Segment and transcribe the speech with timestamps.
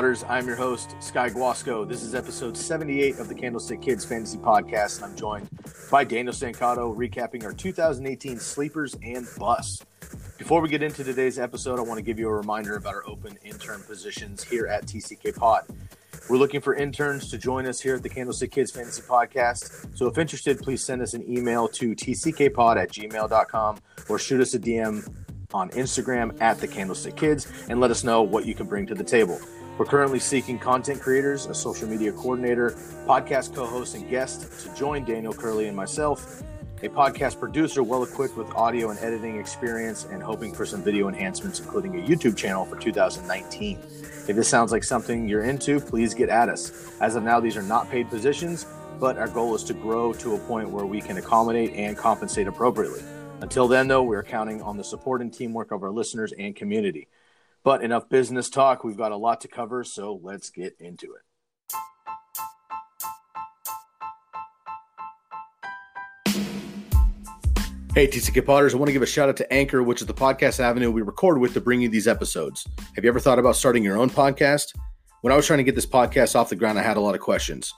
[0.00, 0.24] Potters?
[0.30, 1.84] I'm your host, Sky Guasco.
[1.84, 5.50] This is episode 78 of the Candlestick Kids Fantasy Podcast, and I'm joined
[5.90, 9.84] by Daniel Stancato recapping our 2018 sleepers and busts.
[10.38, 13.06] Before we get into today's episode, I want to give you a reminder about our
[13.06, 15.66] open intern positions here at TCK Pod.
[16.30, 19.94] We're looking for interns to join us here at the Candlestick Kids Fantasy Podcast.
[19.98, 23.76] So if interested, please send us an email to tckpod at gmail.com
[24.08, 25.06] or shoot us a DM
[25.52, 28.94] on Instagram at the Candlestick Kids and let us know what you can bring to
[28.94, 29.38] the table.
[29.80, 32.72] We're currently seeking content creators, a social media coordinator,
[33.06, 36.42] podcast co host, and guest to join Daniel Curly and myself,
[36.82, 41.08] a podcast producer well equipped with audio and editing experience, and hoping for some video
[41.08, 43.78] enhancements, including a YouTube channel for 2019.
[44.28, 46.92] If this sounds like something you're into, please get at us.
[47.00, 48.66] As of now, these are not paid positions,
[48.98, 52.46] but our goal is to grow to a point where we can accommodate and compensate
[52.46, 53.02] appropriately.
[53.40, 57.08] Until then, though, we're counting on the support and teamwork of our listeners and community.
[57.62, 58.84] But enough business talk.
[58.84, 61.22] We've got a lot to cover, so let's get into it.
[67.92, 70.14] Hey, TCK Potters, I want to give a shout out to Anchor, which is the
[70.14, 72.66] podcast avenue we record with to bring you these episodes.
[72.94, 74.72] Have you ever thought about starting your own podcast?
[75.22, 77.16] When I was trying to get this podcast off the ground, I had a lot
[77.16, 77.74] of questions.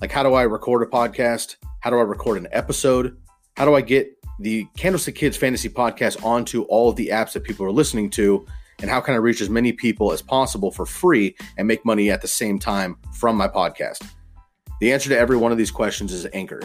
[0.00, 1.56] Like, how do I record a podcast?
[1.80, 3.16] How do I record an episode?
[3.56, 7.42] How do I get the Candlestick Kids Fantasy Podcast onto all of the apps that
[7.42, 8.46] people are listening to?
[8.80, 12.10] And how can I reach as many people as possible for free and make money
[12.10, 14.06] at the same time from my podcast?
[14.80, 16.60] The answer to every one of these questions is Anchor.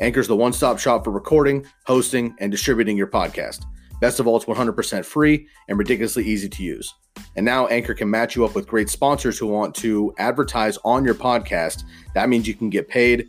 [0.00, 3.64] Anchor is the one stop shop for recording, hosting, and distributing your podcast.
[4.00, 6.94] Best of all, it's 100% free and ridiculously easy to use.
[7.34, 11.04] And now Anchor can match you up with great sponsors who want to advertise on
[11.04, 11.82] your podcast.
[12.14, 13.28] That means you can get paid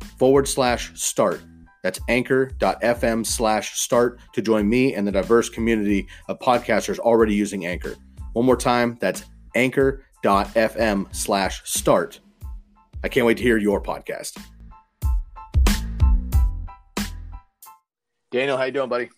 [0.21, 1.41] forward slash start.
[1.81, 7.65] That's anchor.fm slash start to join me and the diverse community of podcasters already using
[7.65, 7.95] Anchor.
[8.33, 12.19] One more time, that's anchor.fm slash start.
[13.03, 14.39] I can't wait to hear your podcast.
[18.29, 19.09] Daniel, how you doing, buddy?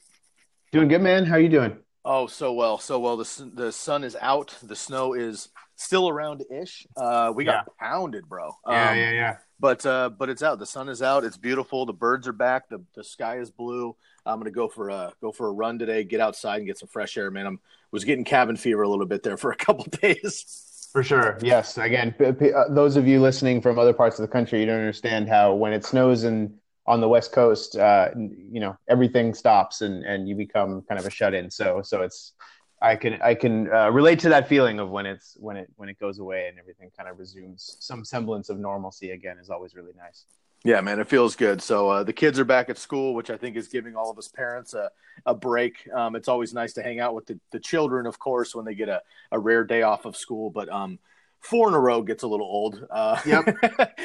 [0.72, 1.26] Doing good, man.
[1.26, 1.76] How you doing?
[2.06, 3.18] Oh, so well, so well.
[3.18, 4.56] The sun- the sun is out.
[4.64, 6.88] The snow is still around ish.
[6.96, 8.48] Uh, we got pounded, bro.
[8.66, 9.38] Um, yeah, yeah, yeah.
[9.64, 10.60] But uh, but it's out.
[10.60, 11.24] The sun is out.
[11.24, 11.86] It's beautiful.
[11.86, 12.68] The birds are back.
[12.68, 13.96] The the sky is blue.
[14.26, 16.04] I'm gonna go for a go for a run today.
[16.04, 17.46] Get outside and get some fresh air, man.
[17.48, 17.60] I'm
[17.90, 20.90] was getting cabin fever a little bit there for a couple days.
[20.92, 21.40] For sure.
[21.42, 21.78] Yes.
[21.78, 24.66] Again, p- p- uh, those of you listening from other parts of the country, you
[24.66, 29.34] don't understand how when it snows in on the West Coast, uh, you know, everything
[29.34, 31.50] stops and and you become kind of a shut in.
[31.50, 32.34] So so it's
[32.84, 35.88] I can I can uh, relate to that feeling of when it's when it when
[35.88, 39.74] it goes away and everything kind of resumes some semblance of normalcy again is always
[39.74, 40.26] really nice.
[40.66, 41.62] Yeah, man, it feels good.
[41.62, 44.18] So uh, the kids are back at school, which I think is giving all of
[44.18, 44.92] us parents a,
[45.26, 45.90] a break.
[45.94, 48.74] Um, it's always nice to hang out with the, the children, of course, when they
[48.74, 49.02] get a,
[49.32, 50.50] a rare day off of school.
[50.50, 51.00] But um,
[51.44, 52.86] four in a row gets a little old.
[52.90, 53.58] Uh, Yep.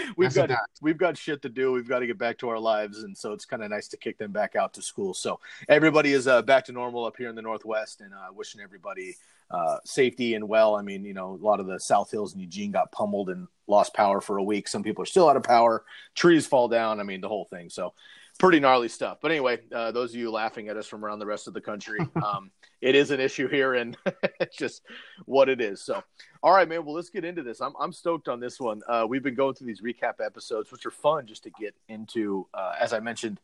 [0.17, 0.51] we've got
[0.83, 1.73] we've got shit to do.
[1.73, 3.97] We've got to get back to our lives, and so it's kind of nice to
[3.97, 5.15] kick them back out to school.
[5.15, 8.61] So everybody is uh, back to normal up here in the Northwest, and uh, wishing
[8.61, 9.17] everybody
[9.51, 10.75] uh, safety and well.
[10.75, 13.49] I mean, you know, a lot of the South Hills and Eugene got pummeled and
[13.67, 14.69] lost power for a week.
[14.69, 15.85] Some people are still out of power.
[16.15, 17.01] Trees fall down.
[17.01, 17.71] I mean, the whole thing.
[17.71, 17.95] So
[18.39, 19.19] pretty gnarly stuff.
[19.21, 21.61] But anyway, uh, those of you laughing at us from around the rest of the
[21.61, 22.51] country, um,
[22.81, 23.97] it is an issue here, and
[24.41, 24.83] it's just
[25.27, 25.83] what it is.
[25.83, 26.03] So,
[26.43, 26.85] all right, man.
[26.85, 27.61] Well, let's get into this.
[27.61, 28.81] I'm I'm stoked on this one.
[28.89, 32.47] Uh, we've been going through these recap episodes, which are fun just to get into.
[32.55, 33.41] Uh, as I mentioned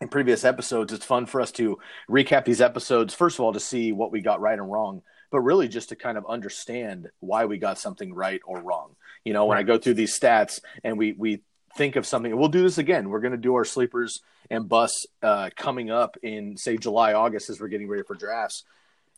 [0.00, 1.78] in previous episodes, it's fun for us to
[2.08, 3.14] recap these episodes.
[3.14, 5.96] First of all, to see what we got right and wrong, but really just to
[5.96, 8.94] kind of understand why we got something right or wrong.
[9.24, 11.42] You know, when I go through these stats and we we
[11.78, 12.36] think of something.
[12.36, 13.08] We'll do this again.
[13.08, 14.20] We're going to do our sleepers
[14.50, 18.64] and bus uh, coming up in say July, August as we're getting ready for drafts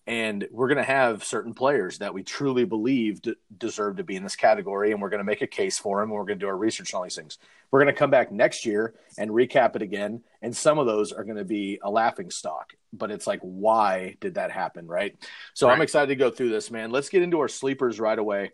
[0.07, 4.17] and we're going to have certain players that we truly believe d- deserve to be
[4.17, 6.39] in this category and we're going to make a case for them and we're going
[6.39, 7.39] to do our research on all these things
[7.71, 11.13] we're going to come back next year and recap it again and some of those
[11.13, 15.17] are going to be a laughing stock but it's like why did that happen right
[15.55, 15.75] so right.
[15.75, 18.51] i'm excited to go through this man let's get into our sleepers right away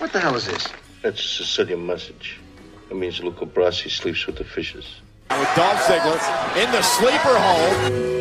[0.00, 0.66] what the hell is this
[1.02, 2.40] that's a sicilian message
[2.90, 5.00] it means luca brasi sleeps with the fishes
[5.38, 6.18] with Dolph Ziggler
[6.56, 8.20] in the sleeper hole.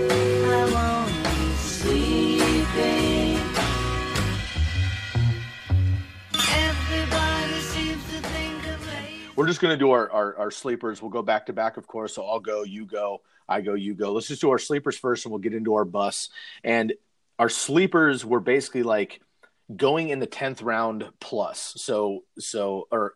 [9.36, 11.02] We're just going to do our, our, our, sleepers.
[11.02, 12.14] We'll go back to back, of course.
[12.14, 14.12] So I'll go, you go, I go, you go.
[14.12, 16.30] Let's just do our sleepers first and we'll get into our bus.
[16.64, 16.94] And
[17.40, 19.22] our sleepers were basically like
[19.76, 21.74] going in the 10th round plus.
[21.78, 23.16] So, so, or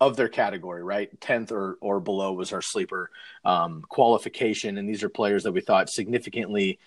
[0.00, 1.18] of their category, right?
[1.20, 3.10] 10th or, or below was our sleeper
[3.44, 4.76] um, qualification.
[4.78, 6.78] And these are players that we thought significantly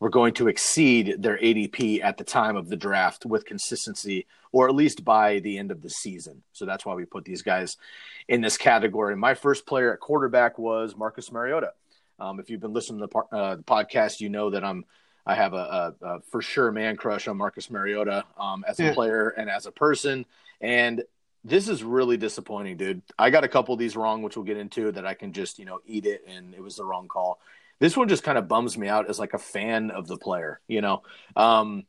[0.00, 4.68] were going to exceed their ADP at the time of the draft with consistency, or
[4.68, 6.42] at least by the end of the season.
[6.52, 7.76] So that's why we put these guys
[8.28, 9.16] in this category.
[9.16, 11.72] My first player at quarterback was Marcus Mariota.
[12.20, 14.84] Um, if you've been listening to the, uh, the, podcast, you know that I'm
[15.28, 18.84] I have a, a, a, for sure man crush on Marcus Mariota um, as a
[18.84, 18.94] yeah.
[18.94, 20.24] player and as a person.
[20.62, 21.04] And
[21.44, 23.02] this is really disappointing, dude.
[23.18, 25.58] I got a couple of these wrong, which we'll get into that I can just,
[25.58, 27.40] you know, eat it and it was the wrong call.
[27.78, 30.60] This one just kind of bums me out as like a fan of the player,
[30.66, 31.02] you know.
[31.36, 31.84] Um,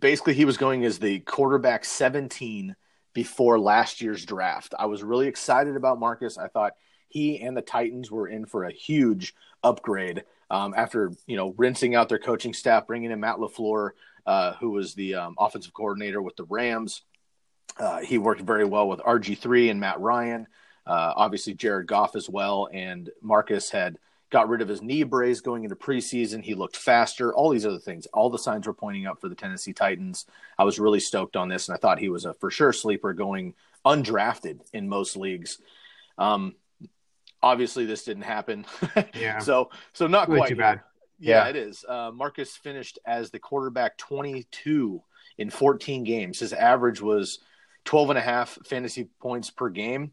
[0.00, 2.74] basically, he was going as the quarterback 17
[3.12, 4.74] before last year's draft.
[4.78, 6.38] I was really excited about Marcus.
[6.38, 6.72] I thought
[7.08, 11.96] he and the Titans were in for a huge upgrade um, after, you know, rinsing
[11.96, 13.90] out their coaching staff, bringing in Matt LaFleur,
[14.24, 17.02] uh, who was the um, offensive coordinator with the Rams
[17.78, 20.46] uh, he worked very well with RG3 and Matt Ryan,
[20.86, 22.68] uh, obviously Jared Goff as well.
[22.72, 23.98] And Marcus had
[24.30, 26.42] got rid of his knee brace going into preseason.
[26.42, 28.06] He looked faster, all these other things.
[28.06, 30.26] All the signs were pointing up for the Tennessee Titans.
[30.58, 33.12] I was really stoked on this, and I thought he was a for sure sleeper
[33.12, 35.58] going undrafted in most leagues.
[36.18, 36.54] Um,
[37.42, 38.66] obviously, this didn't happen.
[39.14, 39.38] Yeah.
[39.38, 40.80] so, so not really quite too bad.
[41.18, 41.84] Yeah, yeah, it is.
[41.88, 45.02] Uh, Marcus finished as the quarterback 22
[45.38, 46.40] in 14 games.
[46.40, 47.40] His average was
[47.84, 50.12] 12 and a half fantasy points per game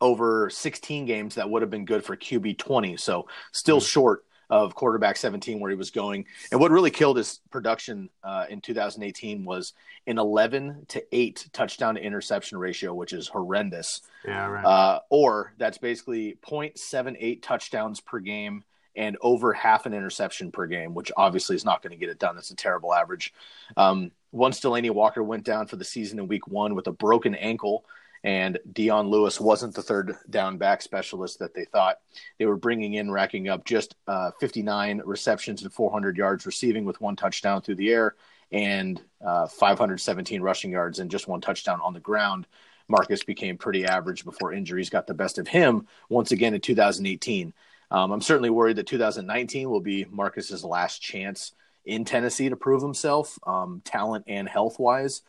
[0.00, 2.96] over 16 games that would have been good for QB 20.
[2.96, 3.84] So still mm-hmm.
[3.84, 6.26] short of quarterback 17 where he was going.
[6.50, 9.72] And what really killed his production uh, in 2018 was
[10.06, 14.02] an 11 to 8 touchdown to interception ratio, which is horrendous.
[14.24, 14.64] Yeah, right.
[14.64, 18.64] Uh, or that's basically 0.78 touchdowns per game
[18.94, 22.18] and over half an interception per game, which obviously is not going to get it
[22.18, 22.34] done.
[22.34, 23.34] That's a terrible average.
[23.76, 27.34] Um, once Delanie Walker went down for the season in week one with a broken
[27.34, 27.84] ankle,
[28.24, 31.98] and Dion Lewis wasn't the third down back specialist that they thought.
[32.38, 37.00] They were bringing in, racking up just uh, 59 receptions and 400 yards receiving with
[37.00, 38.14] one touchdown through the air
[38.52, 42.46] and uh, 517 rushing yards and just one touchdown on the ground.
[42.88, 47.52] Marcus became pretty average before injuries got the best of him once again in 2018.
[47.90, 51.52] Um, I'm certainly worried that 2019 will be Marcus's last chance
[51.84, 55.22] in Tennessee to prove himself, um, talent and health wise.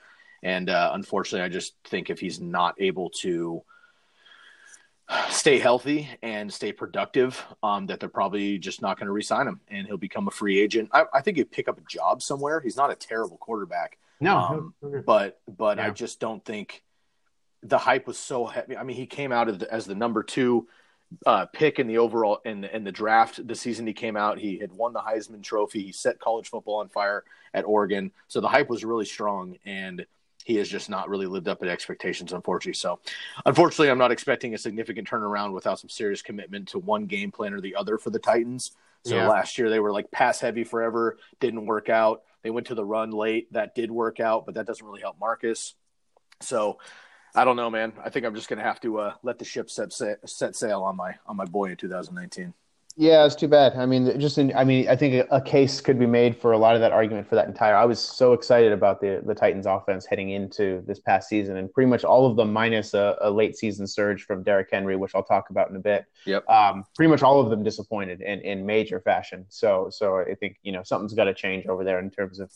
[0.43, 3.63] And uh, unfortunately, I just think if he's not able to
[5.29, 9.61] stay healthy and stay productive, um, that they're probably just not going to re-sign him,
[9.69, 10.89] and he'll become a free agent.
[10.91, 12.59] I, I, think he'd pick up a job somewhere.
[12.59, 14.73] He's not a terrible quarterback, no, um,
[15.05, 15.87] but but yeah.
[15.87, 16.83] I just don't think
[17.63, 18.75] the hype was so heavy.
[18.75, 20.67] I mean, he came out as the, as the number two
[21.25, 24.39] uh, pick in the overall in in the draft the season he came out.
[24.39, 25.83] He had won the Heisman Trophy.
[25.83, 28.11] He set college football on fire at Oregon.
[28.27, 30.05] So the hype was really strong, and
[30.47, 32.73] he has just not really lived up to expectations, unfortunately.
[32.73, 33.01] So,
[33.45, 37.53] unfortunately, I'm not expecting a significant turnaround without some serious commitment to one game plan
[37.53, 38.71] or the other for the Titans.
[39.03, 39.27] So yeah.
[39.27, 42.23] last year they were like pass heavy forever, didn't work out.
[42.43, 45.19] They went to the run late, that did work out, but that doesn't really help
[45.19, 45.75] Marcus.
[46.39, 46.79] So
[47.35, 47.91] I don't know, man.
[48.03, 50.95] I think I'm just gonna have to uh, let the ship set set sail on
[50.95, 52.53] my on my boy in 2019.
[52.99, 53.75] Yeah, it's too bad.
[53.75, 56.57] I mean, just in, I mean, I think a, case could be made for a
[56.57, 57.75] lot of that argument for that entire.
[57.75, 61.71] I was so excited about the the Titans offense heading into this past season, and
[61.71, 65.11] pretty much all of them, minus a, a late season surge from Derrick Henry, which
[65.13, 66.05] I'll talk about in a bit.
[66.25, 66.49] Yep.
[66.49, 69.45] Um, pretty much all of them disappointed in in major fashion.
[69.49, 72.51] So so I think you know something's got to change over there in terms of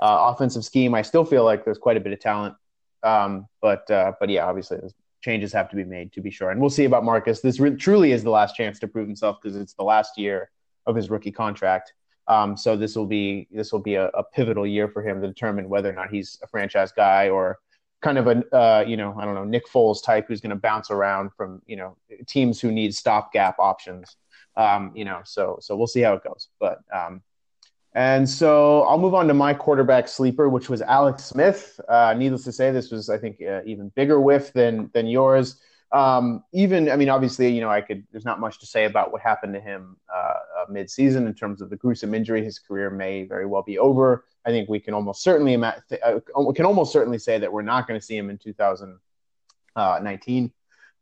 [0.00, 0.92] uh, offensive scheme.
[0.92, 2.56] I still feel like there's quite a bit of talent
[3.04, 4.78] um, but uh, but yeah, obviously
[5.24, 7.40] changes have to be made to be sure, and we'll see about Marcus.
[7.40, 10.50] This re- truly is the last chance to prove himself because it's the last year
[10.86, 11.94] of his rookie contract.
[12.28, 15.26] Um, so this will be this will be a, a, pivotal year for him to
[15.26, 17.58] determine whether or not he's a franchise guy or
[18.02, 20.56] kind of a uh, you know I don't know Nick Foles type who's going to
[20.56, 24.16] bounce around from you know teams who need stopgap options.
[24.56, 26.48] Um, you know, so so we'll see how it goes.
[26.60, 27.22] But um,
[27.94, 31.78] and so I'll move on to my quarterback sleeper, which was Alex Smith.
[31.88, 35.60] Uh, needless to say, this was I think uh, even bigger whiff than than yours.
[35.92, 38.04] Um, even, I mean, obviously, you know, I could.
[38.10, 41.60] There's not much to say about what happened to him uh, uh, mid-season in terms
[41.60, 42.44] of the gruesome injury.
[42.44, 44.24] His career may very well be over.
[44.44, 47.62] I think we can almost certainly ima- uh, we can almost certainly say that we're
[47.62, 50.52] not going to see him in 2019.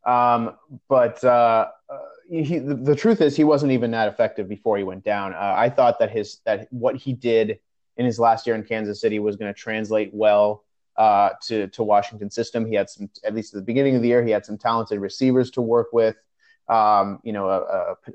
[0.04, 0.56] Um,
[0.88, 1.98] but uh, uh,
[2.32, 5.34] he, the, truth is, he wasn't even that effective before he went down.
[5.34, 7.58] Uh, I thought that his that what he did
[7.98, 10.64] in his last year in Kansas City was going to translate well
[10.96, 12.64] uh, to to Washington system.
[12.64, 14.98] He had some, at least at the beginning of the year, he had some talented
[14.98, 16.16] receivers to work with.
[16.68, 18.12] Um, you know, uh, uh,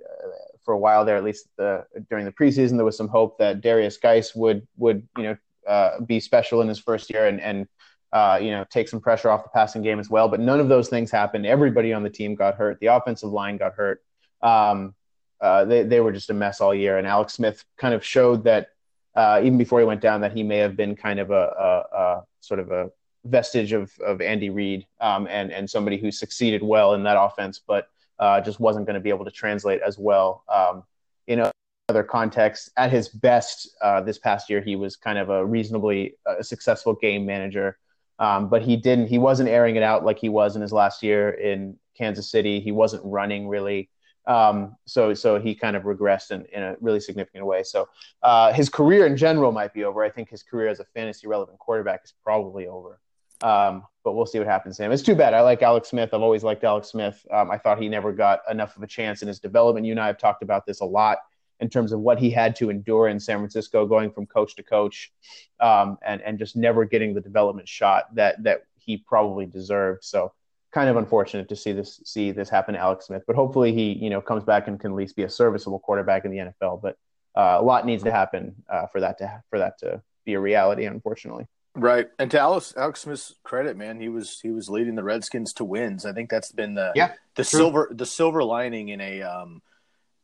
[0.64, 3.62] for a while there, at least the, during the preseason, there was some hope that
[3.62, 7.68] Darius Guice would would you know uh, be special in his first year and and
[8.14, 10.28] uh, you know take some pressure off the passing game as well.
[10.28, 11.46] But none of those things happened.
[11.46, 12.80] Everybody on the team got hurt.
[12.80, 14.02] The offensive line got hurt.
[14.42, 14.94] Um,
[15.40, 16.98] uh, they they were just a mess all year.
[16.98, 18.70] And Alex Smith kind of showed that
[19.16, 21.98] uh, even before he went down, that he may have been kind of a, a,
[21.98, 22.92] a sort of a
[23.26, 27.62] vestige of, of Andy Reid um, and and somebody who succeeded well in that offense,
[27.66, 27.90] but
[28.20, 30.84] uh, just wasn't going to be able to translate as well um,
[31.28, 31.52] in
[31.90, 32.72] other contexts.
[32.78, 36.94] At his best uh, this past year, he was kind of a reasonably uh, successful
[36.94, 37.78] game manager,
[38.20, 39.08] um, but he didn't.
[39.08, 42.60] He wasn't airing it out like he was in his last year in Kansas City.
[42.60, 43.90] He wasn't running really.
[44.28, 47.64] Um, so so he kind of regressed in, in a really significant way.
[47.64, 47.88] So
[48.22, 50.04] uh, his career in general might be over.
[50.04, 53.00] I think his career as a fantasy relevant quarterback is probably over.
[53.42, 54.92] Um, but we'll see what happens to him.
[54.92, 55.34] It's too bad.
[55.34, 56.10] I like Alex Smith.
[56.14, 57.26] I've always liked Alex Smith.
[57.32, 59.86] Um, I thought he never got enough of a chance in his development.
[59.86, 61.20] You and I have talked about this a lot
[61.60, 64.64] in terms of what he had to endure in San Francisco, going from coach to
[64.64, 65.12] coach,
[65.60, 70.04] um, and and just never getting the development shot that that he probably deserved.
[70.04, 70.34] So
[70.74, 73.24] kind of unfortunate to see this see this happen to Alex Smith.
[73.26, 76.26] But hopefully he you know comes back and can at least be a serviceable quarterback
[76.26, 76.82] in the NFL.
[76.82, 76.98] But
[77.36, 80.40] uh, a lot needs to happen uh, for that to for that to be a
[80.40, 81.48] reality, unfortunately.
[81.76, 85.54] Right, and to Alex Alex Smith's credit, man, he was he was leading the Redskins
[85.54, 86.06] to wins.
[86.06, 87.60] I think that's been the yeah, the true.
[87.60, 89.62] silver the silver lining in a um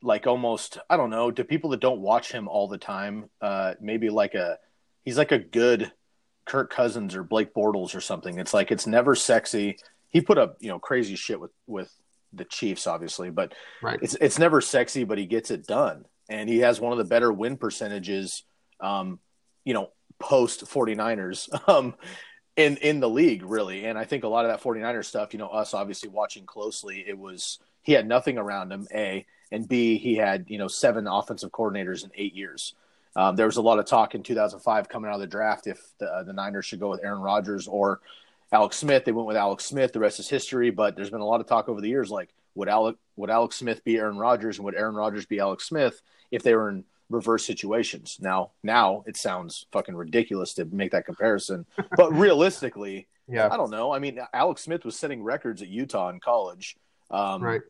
[0.02, 3.76] like almost I don't know to people that don't watch him all the time, uh
[3.80, 4.58] maybe like a
[5.06, 5.92] he's like a good
[6.46, 8.40] Kirk Cousins or Blake Bortles or something.
[8.40, 9.78] It's like it's never sexy
[10.14, 11.92] he put up you know crazy shit with with
[12.32, 14.00] the Chiefs, obviously, but right.
[14.02, 17.04] it's it's never sexy, but he gets it done, and he has one of the
[17.04, 18.44] better win percentages,
[18.80, 19.20] um,
[19.66, 19.90] you know,
[20.20, 21.96] post 49ers, um,
[22.56, 23.86] in in the league, really.
[23.86, 27.04] And I think a lot of that 49ers stuff, you know, us obviously watching closely,
[27.08, 31.08] it was he had nothing around him, a and b he had you know seven
[31.08, 32.76] offensive coordinators in eight years.
[33.16, 35.80] Um, there was a lot of talk in 2005 coming out of the draft if
[36.00, 38.02] the, uh, the Niners should go with Aaron Rodgers or
[38.54, 39.04] Alex Smith.
[39.04, 39.92] They went with Alex Smith.
[39.92, 40.70] The rest is history.
[40.70, 43.58] But there's been a lot of talk over the years, like would Alex would Alex
[43.58, 46.86] Smith be Aaron Rodgers, and would Aaron Rodgers be Alex Smith if they were in
[47.10, 48.18] reverse situations?
[48.22, 51.66] Now, now it sounds fucking ridiculous to make that comparison,
[51.98, 53.92] but realistically, yeah, I don't know.
[53.92, 56.76] I mean, Alex Smith was setting records at Utah in college,
[57.10, 57.62] um, right?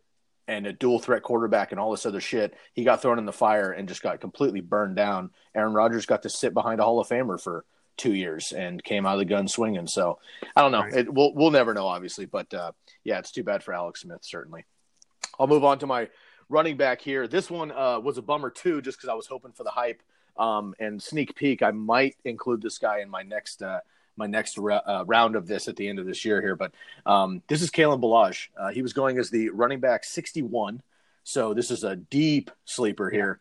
[0.47, 2.55] And a dual threat quarterback and all this other shit.
[2.73, 5.29] He got thrown in the fire and just got completely burned down.
[5.55, 7.63] Aaron Rodgers got to sit behind a Hall of Famer for
[7.97, 9.87] two years and came out of the gun swinging.
[9.87, 10.19] So
[10.55, 10.81] I don't know.
[10.81, 10.93] Right.
[10.93, 12.71] It, we'll we'll never know, obviously, but uh,
[13.03, 14.21] yeah, it's too bad for Alex Smith.
[14.21, 14.65] Certainly.
[15.39, 16.09] I'll move on to my
[16.49, 17.27] running back here.
[17.27, 20.01] This one uh, was a bummer too, just because I was hoping for the hype
[20.37, 21.63] um, and sneak peek.
[21.63, 23.79] I might include this guy in my next uh,
[24.15, 26.55] my next uh, round of this at the end of this year here.
[26.55, 26.73] But
[27.05, 28.49] um, this is Kalen Ballage.
[28.57, 30.81] Uh, he was going as the running back 61.
[31.23, 33.39] So this is a deep sleeper here.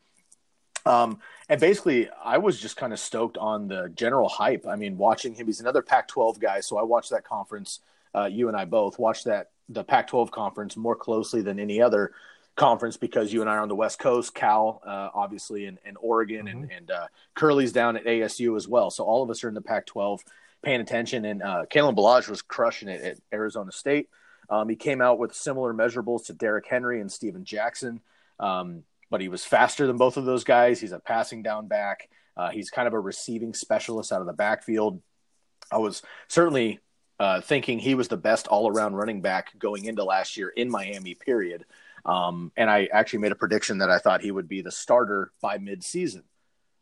[0.85, 4.67] Um, and basically, I was just kind of stoked on the general hype.
[4.67, 6.61] I mean, watching him, he's another Pac 12 guy.
[6.61, 7.81] So I watched that conference.
[8.15, 11.81] Uh, you and I both watched that, the Pac 12 conference more closely than any
[11.81, 12.13] other
[12.57, 15.97] conference because you and I are on the West Coast, Cal, uh, obviously, and, and
[16.01, 16.63] Oregon, mm-hmm.
[16.63, 18.91] and, and uh, Curly's down at ASU as well.
[18.91, 20.23] So all of us are in the Pac 12
[20.63, 21.25] paying attention.
[21.25, 24.09] And uh, Kalen Ballage was crushing it at Arizona State.
[24.49, 28.01] Um, he came out with similar measurables to Derrick Henry and Steven Jackson.
[28.39, 30.81] Um, but he was faster than both of those guys.
[30.81, 32.09] He's a passing down back.
[32.35, 35.03] Uh, he's kind of a receiving specialist out of the backfield.
[35.71, 36.81] I was certainly
[37.21, 40.71] uh, thinking he was the best all around running back going into last year in
[40.71, 41.67] Miami, period.
[42.07, 45.31] Um, and I actually made a prediction that I thought he would be the starter
[45.43, 46.23] by midseason.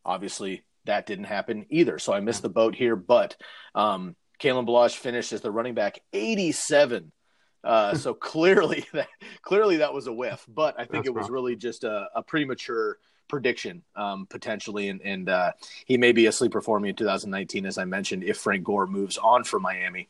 [0.05, 1.99] Obviously, that didn't happen either.
[1.99, 2.95] So I missed the boat here.
[2.95, 3.37] But
[3.75, 7.11] um, Kalen Ballage finished as the running back 87
[7.65, 9.09] uh, so clearly that
[9.43, 12.23] clearly that was a whiff, but I think That's it was really just a, a,
[12.23, 12.99] premature
[13.29, 15.53] prediction um, potentially, and, and uh,
[15.87, 18.87] he may be a sleeper for me in 2019, as I mentioned, if Frank Gore
[18.87, 20.09] moves on from Miami.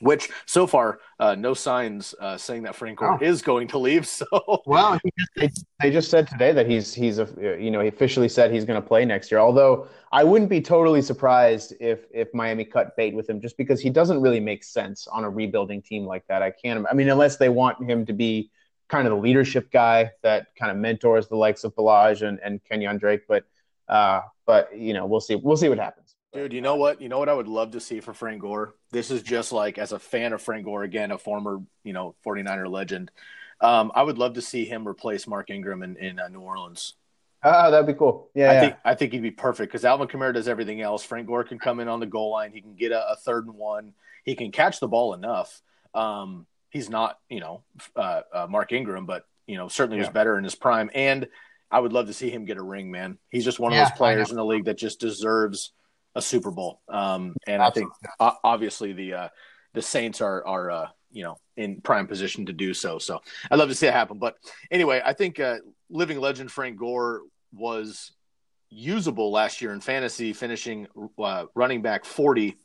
[0.00, 3.24] Which so far, uh, no signs uh, saying that Frank Gore Oh.
[3.24, 4.06] is going to leave.
[4.16, 4.26] So
[4.66, 4.98] Well,
[5.36, 5.48] they,
[5.80, 7.28] they just said today that he's he's a
[7.60, 9.40] you know he officially said he's going to play next year.
[9.40, 13.80] Although I wouldn't be totally surprised if if Miami cut bait with him, just because
[13.80, 16.42] he doesn't really make sense on a rebuilding team like that.
[16.42, 16.86] I can't.
[16.90, 18.50] I mean, unless they want him to be
[18.88, 22.62] kind of the leadership guy that kind of mentors the likes of Ballage and and
[22.64, 23.22] Kenyon Drake.
[23.26, 23.44] But
[23.88, 25.34] uh, but you know, we'll see.
[25.34, 26.05] We'll see what happens.
[26.32, 27.00] Dude, you know what?
[27.00, 28.74] You know what I would love to see for Frank Gore?
[28.90, 32.14] This is just like as a fan of Frank Gore, again, a former, you know,
[32.26, 33.10] 49er legend.
[33.60, 36.94] Um, I would love to see him replace Mark Ingram in, in uh, New Orleans.
[37.42, 38.28] Oh, that'd be cool.
[38.34, 38.60] Yeah, I yeah.
[38.60, 41.04] think I think he'd be perfect because Alvin Kamara does everything else.
[41.04, 42.52] Frank Gore can come in on the goal line.
[42.52, 43.92] He can get a, a third and one.
[44.24, 45.62] He can catch the ball enough.
[45.94, 47.62] Um, he's not, you know,
[47.94, 50.90] uh, uh, Mark Ingram, but you know, certainly was better in his prime.
[50.94, 51.28] And
[51.70, 53.18] I would love to see him get a ring, man.
[53.30, 55.72] He's just one of Yeah, those players in the league that just deserves
[56.16, 56.80] a Super Bowl.
[56.88, 59.28] Um, and I think obviously the uh,
[59.74, 62.98] the Saints are are uh, you know in prime position to do so.
[62.98, 63.20] So
[63.50, 64.18] I'd love to see it happen.
[64.18, 64.34] But
[64.70, 65.58] anyway, I think uh,
[65.90, 67.20] living legend Frank Gore
[67.52, 68.12] was
[68.70, 70.88] usable last year in fantasy, finishing
[71.22, 72.56] uh, running back forty,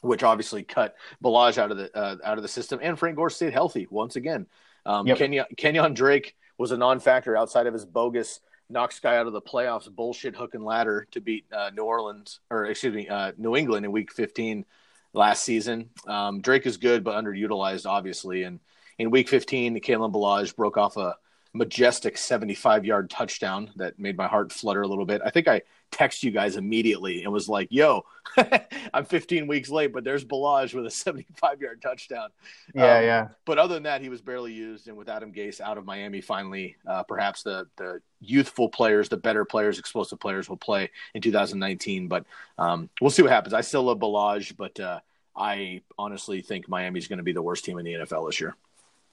[0.00, 3.30] which obviously cut Ballage out of the uh, out of the system, and Frank Gore
[3.30, 4.46] stayed healthy once again.
[4.86, 5.18] Um, Yep.
[5.18, 8.40] Kenyon, Kenyon Drake was a non-factor outside of his bogus
[8.70, 12.40] knocks guy out of the playoffs bullshit hook and ladder to beat uh, New Orleans
[12.50, 14.64] or excuse me uh, New England in Week 15
[15.12, 15.90] last season.
[16.06, 18.60] Um, Drake is good but underutilized obviously, and
[18.98, 21.16] in Week 15, Kalen Ballage broke off a
[21.54, 25.22] majestic 75 yard touchdown that made my heart flutter a little bit.
[25.24, 28.04] I think I text you guys immediately and was like, "Yo,
[28.94, 32.30] I'm 15 weeks late, but there's Ballage with a 75 yard touchdown."
[32.74, 33.28] yeah, Um, yeah.
[33.44, 34.88] But other than that, he was barely used.
[34.88, 39.16] And with Adam Gase out of Miami, finally, uh, perhaps the the youthful players, the
[39.16, 42.08] better players, explosive players will play in 2019.
[42.08, 42.24] But
[42.58, 43.54] um, we'll see what happens.
[43.54, 45.00] I still love Ballage, but uh,
[45.36, 48.56] I honestly think Miami's going to be the worst team in the NFL this year.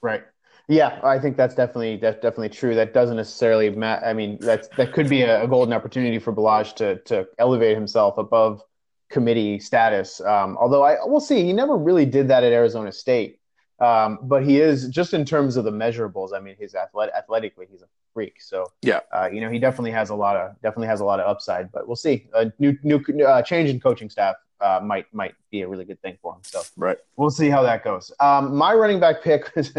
[0.00, 0.24] Right.
[0.68, 2.74] Yeah, I think that's definitely that's definitely true.
[2.74, 6.32] That doesn't necessarily ma- I mean, that's that could be a, a golden opportunity for
[6.32, 8.62] Ballage to to elevate himself above
[9.08, 10.20] committee status.
[10.20, 13.38] Um, although I we'll see, he never really did that at Arizona State.
[13.78, 16.30] Um, but he is just in terms of the measurables.
[16.34, 18.40] I mean, he's athletic, athletically, he's a freak.
[18.40, 19.00] So Yeah.
[19.12, 21.70] uh, you know, he definitely has a lot of definitely has a lot of upside.
[21.70, 22.26] But we'll see.
[22.34, 26.00] A new new uh, change in coaching staff uh, might might be a really good
[26.02, 26.40] thing for him.
[26.42, 26.98] So Right.
[27.16, 28.12] we'll see how that goes.
[28.20, 29.72] Um, my running back pick was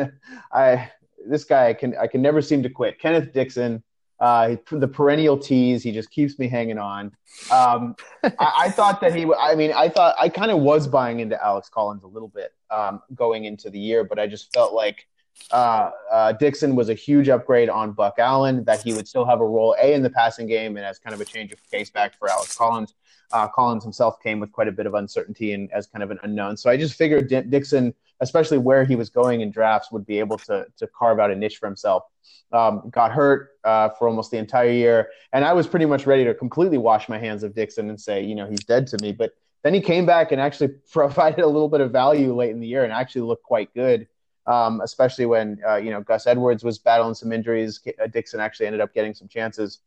[0.52, 0.92] I
[1.28, 3.00] this guy I can I can never seem to quit.
[3.00, 3.84] Kenneth Dixon,
[4.20, 5.84] uh, the perennial tease.
[5.84, 7.12] He just keeps me hanging on.
[7.52, 9.26] Um, I, I thought that he.
[9.40, 12.54] I mean, I thought I kind of was buying into Alex Collins a little bit
[12.70, 15.06] um, going into the year, but I just felt like
[15.52, 18.64] uh, uh, Dixon was a huge upgrade on Buck Allen.
[18.66, 21.14] That he would still have a role a in the passing game and as kind
[21.14, 22.94] of a change of pace back for Alex Collins.
[23.32, 26.20] Uh, Collins himself came with quite a bit of uncertainty and as kind of an
[26.24, 26.56] unknown.
[26.56, 30.20] So I just figured D- Dixon, especially where he was going in drafts, would be
[30.20, 32.04] able to to carve out a niche for himself.
[32.52, 36.24] Um, got hurt uh, for almost the entire year, and I was pretty much ready
[36.26, 39.12] to completely wash my hands of Dixon and say, you know, he's dead to me.
[39.12, 42.60] But then he came back and actually provided a little bit of value late in
[42.60, 44.08] the year and actually looked quite good.
[44.48, 48.68] Um, especially when uh, you know Gus Edwards was battling some injuries, uh, Dixon actually
[48.68, 49.80] ended up getting some chances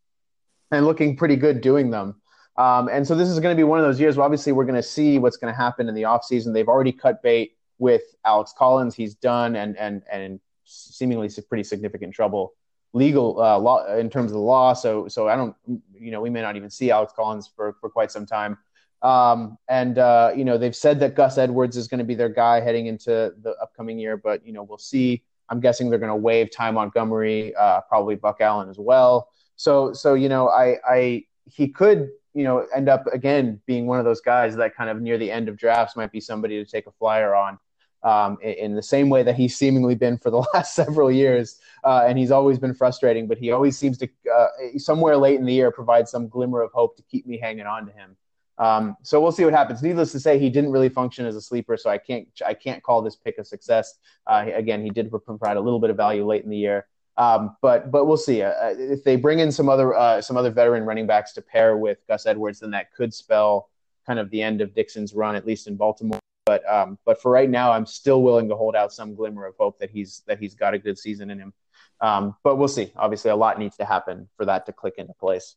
[0.70, 2.20] and looking pretty good doing them.
[2.56, 4.66] Um, and so this is going to be one of those years where obviously we're
[4.66, 6.52] going to see what's going to happen in the offseason.
[6.52, 8.94] They've already cut bait with Alex Collins.
[8.94, 12.54] He's done and and and seemingly pretty significant trouble
[12.92, 14.72] legal uh, law in terms of the law.
[14.72, 17.88] So so I don't you know we may not even see Alex Collins for for
[17.88, 18.58] quite some time.
[19.02, 22.28] Um, and uh, you know they've said that Gus Edwards is going to be their
[22.28, 25.22] guy heading into the upcoming year, but you know we'll see.
[25.48, 29.28] I'm guessing they're going to waive Ty Montgomery, uh, probably Buck Allen as well.
[29.56, 33.98] So so you know I I he could you know end up again being one
[33.98, 36.70] of those guys that kind of near the end of drafts might be somebody to
[36.70, 37.58] take a flyer on.
[38.02, 42.04] Um, in, the same way that he's seemingly been for the last several years, uh,
[42.08, 44.46] and he's always been frustrating, but he always seems to uh,
[44.78, 47.84] somewhere late in the year provide some glimmer of hope to keep me hanging on
[47.84, 48.16] to him.
[48.60, 49.82] Um, so we'll see what happens.
[49.82, 52.82] Needless to say, he didn't really function as a sleeper, so I can't I can't
[52.82, 53.94] call this pick a success.
[54.26, 57.56] Uh, again, he did provide a little bit of value late in the year, um,
[57.62, 58.42] but but we'll see.
[58.42, 61.78] Uh, if they bring in some other uh, some other veteran running backs to pair
[61.78, 63.70] with Gus Edwards, then that could spell
[64.06, 66.20] kind of the end of Dixon's run, at least in Baltimore.
[66.44, 69.54] But um, but for right now, I'm still willing to hold out some glimmer of
[69.58, 71.54] hope that he's that he's got a good season in him.
[72.02, 72.92] Um, but we'll see.
[72.94, 75.56] Obviously, a lot needs to happen for that to click into place.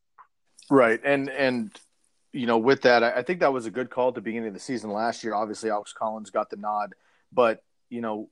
[0.70, 1.72] Right, and and
[2.34, 4.50] you know, with that, I, I think that was a good call at the beginning
[4.50, 5.34] of the season last year.
[5.34, 6.94] Obviously, Alex Collins got the nod,
[7.32, 8.30] but you know,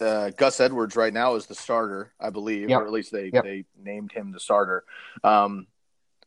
[0.00, 2.80] uh, Gus Edwards right now is the starter, I believe, Yep.
[2.80, 3.44] or at least they Yep.
[3.44, 4.84] they named him the starter.
[5.22, 5.66] Um,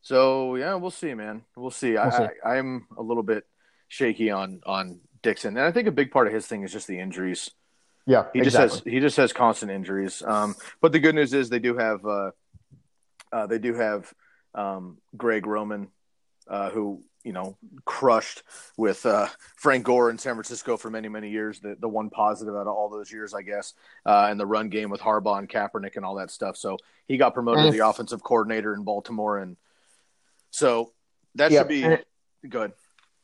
[0.01, 1.41] So yeah, we'll see, man.
[1.55, 1.93] We'll see.
[1.93, 2.27] We'll I, see.
[2.45, 3.45] I I'm a little bit
[3.87, 6.87] shaky on on Dixon, and I think a big part of his thing is just
[6.87, 7.49] the injuries.
[8.05, 8.67] Yeah, He exactly.
[8.67, 10.21] just has he just has constant injuries.
[10.21, 12.31] Um, but the good news is they do have uh,
[13.31, 14.13] uh, they do have
[14.53, 15.87] um, Greg Roman,
[16.47, 18.43] uh, who you know crushed
[18.77, 21.59] with uh, Frank Gore in San Francisco for many many years.
[21.59, 23.73] The the one positive out of all those years, I guess,
[24.05, 26.55] uh, and the run game with Harbaugh and Kaepernick and all that stuff.
[26.55, 29.57] So he got promoted to the offensive coordinator in Baltimore, and
[30.51, 30.93] so
[31.33, 32.07] that Yeah, should be it-
[32.47, 32.71] good.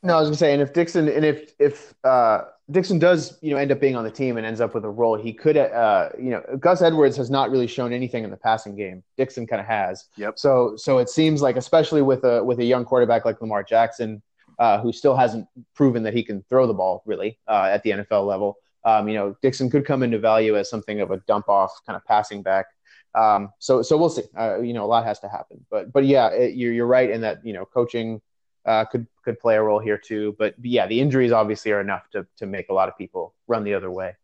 [0.02, 3.50] No, I was gonna say, and if Dixon and if if uh, Dixon does you
[3.50, 5.56] know end up being on the team and ends up with a role, he could
[5.56, 9.02] uh, you know Gus Edwards has not really shown anything in the passing game.
[9.16, 10.06] Dixon kind of has.
[10.16, 10.38] Yep.
[10.38, 14.22] So so it seems like especially with a with a young quarterback like Lamar Jackson,
[14.58, 17.90] uh, who still hasn't proven that he can throw the ball really uh, at the
[17.90, 18.56] NFL level.
[18.84, 21.96] Um, you know, Dixon could come into value as something of a dump off kind
[21.96, 22.66] of passing back.
[23.14, 24.24] Um, so so we'll see.
[24.36, 27.10] Uh, you know, a lot has to happen, but but yeah, it, you're you're right
[27.10, 28.20] in that you know coaching
[28.64, 30.34] uh, could could play a role here too.
[30.38, 33.64] But yeah, the injuries obviously are enough to to make a lot of people run
[33.64, 34.16] the other way.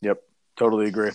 [0.00, 0.22] Yep,
[0.56, 1.10] totally agree.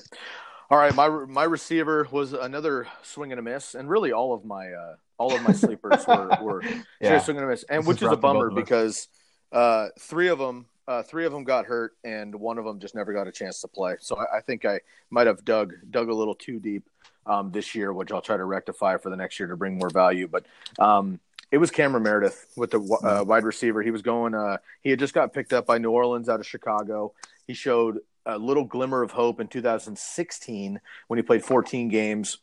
[0.70, 4.46] All right, my my receiver was another swing and a miss, and really all of
[4.46, 6.64] my uh, all of my sleepers were, were
[7.00, 7.20] yeah.
[7.20, 9.08] swing and a miss, and This which is is a rough for both bummer because
[9.52, 12.96] uh, three of them uh, three of them got hurt, and one of them just
[12.96, 13.96] never got a chance to play.
[14.00, 16.90] So I, I think I might have dug dug a little too deep
[17.26, 19.90] um, this year, which I'll try to rectify for the next year to bring more
[19.90, 20.28] value.
[20.28, 20.46] But
[20.80, 21.20] um,
[21.52, 23.82] it was Cameron Meredith with the uh, wide receiver.
[23.82, 24.34] He was going.
[24.34, 27.14] Uh, he had just got picked up by New Orleans out of Chicago.
[27.46, 32.40] He showed a little glimmer of hope in 2016 when he played 14 games.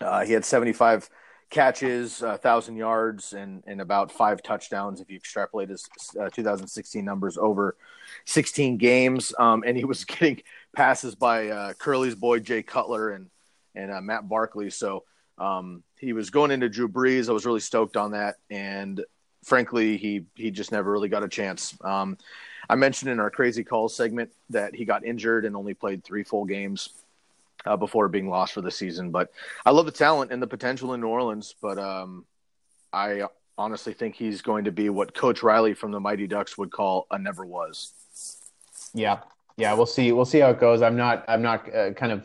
[0.00, 1.08] Uh, he had 75
[1.48, 5.88] catches, uh, 1,000 yards, and, and about five touchdowns if you extrapolate his
[6.20, 7.76] uh, 2016 numbers over
[8.26, 9.32] 16 games.
[9.38, 10.42] Um, and he was getting
[10.74, 13.30] passes by uh, Curly's boy, Jay Cutler, and,
[13.74, 14.68] and uh, Matt Barkley.
[14.68, 15.04] So
[15.38, 17.28] um, he was going into Drew Brees.
[17.28, 18.36] I was really stoked on that.
[18.50, 19.04] And
[19.44, 21.76] frankly, he, he just never really got a chance.
[21.82, 22.18] Um,
[22.68, 26.24] I mentioned in our crazy calls segment that he got injured and only played three
[26.24, 26.90] full games
[27.64, 29.10] uh, before being lost for the season.
[29.10, 29.30] But
[29.64, 31.54] I love the talent and the potential in New Orleans.
[31.60, 32.24] But um,
[32.92, 33.22] I
[33.58, 37.06] honestly think he's going to be what Coach Riley from the Mighty Ducks would call
[37.10, 37.92] a never was.
[38.94, 39.20] Yeah,
[39.56, 40.12] yeah, we'll see.
[40.12, 40.82] We'll see how it goes.
[40.82, 41.24] I'm not.
[41.28, 42.22] I'm not uh, kind of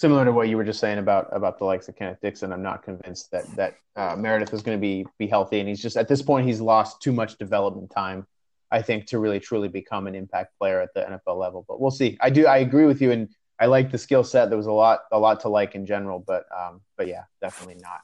[0.00, 2.52] similar to what you were just saying about about the likes of Kenneth Dixon.
[2.52, 5.82] I'm not convinced that that uh, Meredith is going to be be healthy, and he's
[5.82, 8.26] just at this point he's lost too much development time.
[8.70, 11.64] I think to really truly become an impact player at the NFL level.
[11.68, 12.16] But we'll see.
[12.20, 12.46] I do.
[12.46, 13.28] I agree with you, and
[13.60, 14.48] I like the skill set.
[14.48, 16.18] There was a lot, a lot to like in general.
[16.18, 18.00] But, um, but yeah, definitely not.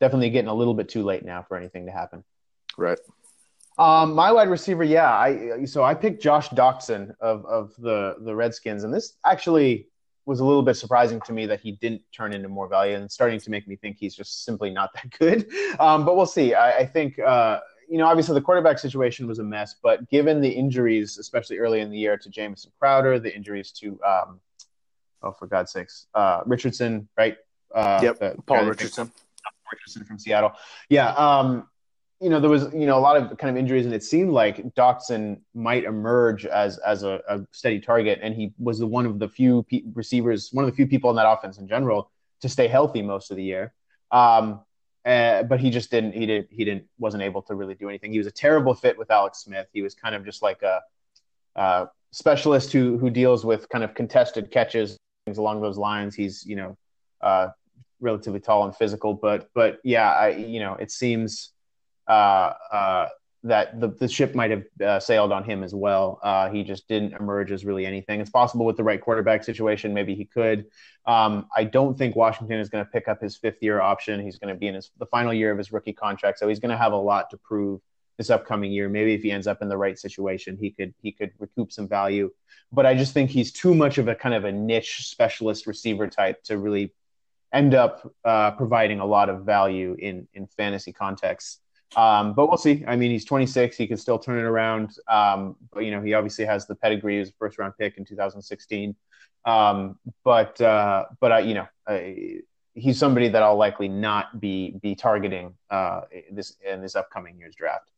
[0.00, 2.22] Definitely getting a little bit too late now for anything to happen.
[2.76, 2.98] Right.
[3.78, 5.10] Um, my wide receiver, yeah.
[5.10, 9.88] I so I picked Josh Doctson of of the the Redskins, and this actually
[10.24, 13.10] was a little bit surprising to me that he didn't turn into more value, and
[13.10, 15.50] starting to make me think he's just simply not that good.
[15.80, 16.54] Um, but we'll see.
[16.54, 17.18] I, I think.
[17.18, 21.58] Uh, you know, obviously the quarterback situation was a mess, but given the injuries, especially
[21.58, 24.40] early in the year to Jamison Crowder, the injuries to, um,
[25.22, 27.36] oh, for God's sakes, uh, Richardson, right?
[27.74, 29.12] Uh, yep, Paul Richardson.
[29.70, 30.52] Richardson from Seattle.
[30.88, 31.10] Yeah.
[31.10, 31.68] Um,
[32.22, 34.30] you know, there was, you know, a lot of kind of injuries, and it seemed
[34.30, 39.06] like Doctson might emerge as as a, a steady target, and he was the one
[39.06, 42.12] of the few pe- receivers, one of the few people in that offense in general
[42.40, 43.72] to stay healthy most of the year.
[44.12, 44.60] Um,
[45.04, 46.12] uh, but he just didn't.
[46.12, 46.46] He didn't.
[46.52, 46.84] He didn't.
[46.98, 48.12] Wasn't able to really do anything.
[48.12, 49.66] He was a terrible fit with Alex Smith.
[49.72, 50.80] He was kind of just like a,
[51.56, 56.14] uh, specialist who who deals with kind of contested catches, things along those lines.
[56.14, 56.78] He's you know,
[57.20, 57.48] uh,
[57.98, 61.50] relatively tall and physical, but but yeah, I you know, it seems
[63.44, 66.20] that the the ship might have uh, sailed on him as well.
[66.22, 68.20] Uh, he just didn't emerge as really anything.
[68.20, 70.66] It's possible with the right quarterback situation, maybe he could.
[71.06, 74.20] Um, I don't think Washington is going to pick up his fifth year option.
[74.20, 76.60] He's going to be in his the final year of his rookie contract, so he's
[76.60, 77.80] going to have a lot to prove
[78.16, 78.88] this upcoming year.
[78.88, 81.88] Maybe if he ends up in the right situation, he could he could recoup some
[81.88, 82.30] value.
[82.70, 86.06] But I just think he's too much of a kind of a niche specialist receiver
[86.06, 86.94] type to really
[87.52, 91.58] end up uh, providing a lot of value in in fantasy contexts.
[91.96, 92.84] Um, but we'll see.
[92.86, 93.76] I mean, he's 26.
[93.76, 94.96] He can still turn it around.
[95.08, 98.04] Um, but you know, he obviously has the pedigree as a first round pick in
[98.04, 98.94] 2016.
[99.44, 102.40] Um, but uh, but I, you know, I,
[102.74, 107.54] he's somebody that I'll likely not be be targeting uh, this in this upcoming year's
[107.54, 107.90] draft.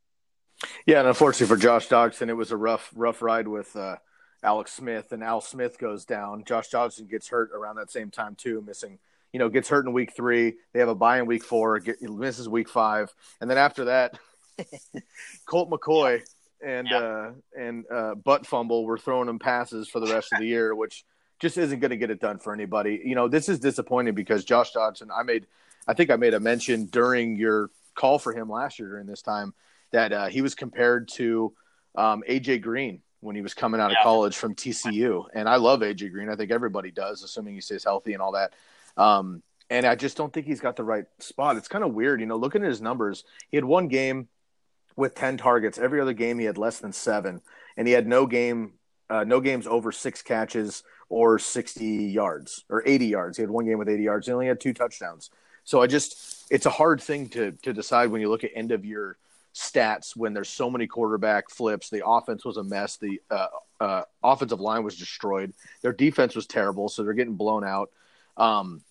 [0.86, 3.96] Yeah, and unfortunately for Josh Doctson, it was a rough rough ride with uh,
[4.42, 6.44] Alex Smith, and Al Smith goes down.
[6.44, 8.98] Josh Doctson gets hurt around that same time too, missing
[9.34, 10.54] you know, gets hurt in week three.
[10.72, 14.16] They have a bye in week four, get, misses week five, and then after that,
[15.46, 16.22] Colt McCoy
[16.64, 16.98] and yeah.
[16.98, 20.72] uh, and uh, butt fumble were throwing him passes for the rest of the year,
[20.72, 21.04] which
[21.40, 23.02] just isn't going to get it done for anybody.
[23.04, 25.08] You know, this is disappointing because Josh Doctson.
[25.12, 25.46] I made,
[25.88, 29.22] I think I made a mention during your call for him last year during this
[29.22, 29.52] time
[29.90, 31.52] that uh, he was compared to
[31.96, 34.04] um, AJ Green when he was coming out of yeah.
[34.04, 36.28] college from TCU, and I love AJ Green.
[36.28, 38.52] I think everybody does, assuming he stays healthy and all that.
[38.96, 41.56] Um, and I just don't think he's got the right spot.
[41.56, 42.36] It's kind of weird, you know.
[42.36, 44.28] Looking at his numbers, he had one game
[44.96, 45.78] with ten targets.
[45.78, 47.40] Every other game, he had less than seven,
[47.76, 48.74] and he had no game,
[49.10, 53.36] uh, no games over six catches or sixty yards or eighty yards.
[53.36, 54.26] He had one game with eighty yards.
[54.26, 55.30] He only had two touchdowns.
[55.64, 58.70] So I just, it's a hard thing to to decide when you look at end
[58.70, 59.16] of year
[59.54, 61.88] stats when there's so many quarterback flips.
[61.88, 62.96] The offense was a mess.
[62.96, 63.46] The uh,
[63.80, 65.52] uh, offensive line was destroyed.
[65.80, 67.90] Their defense was terrible, so they're getting blown out.
[68.36, 68.82] Um,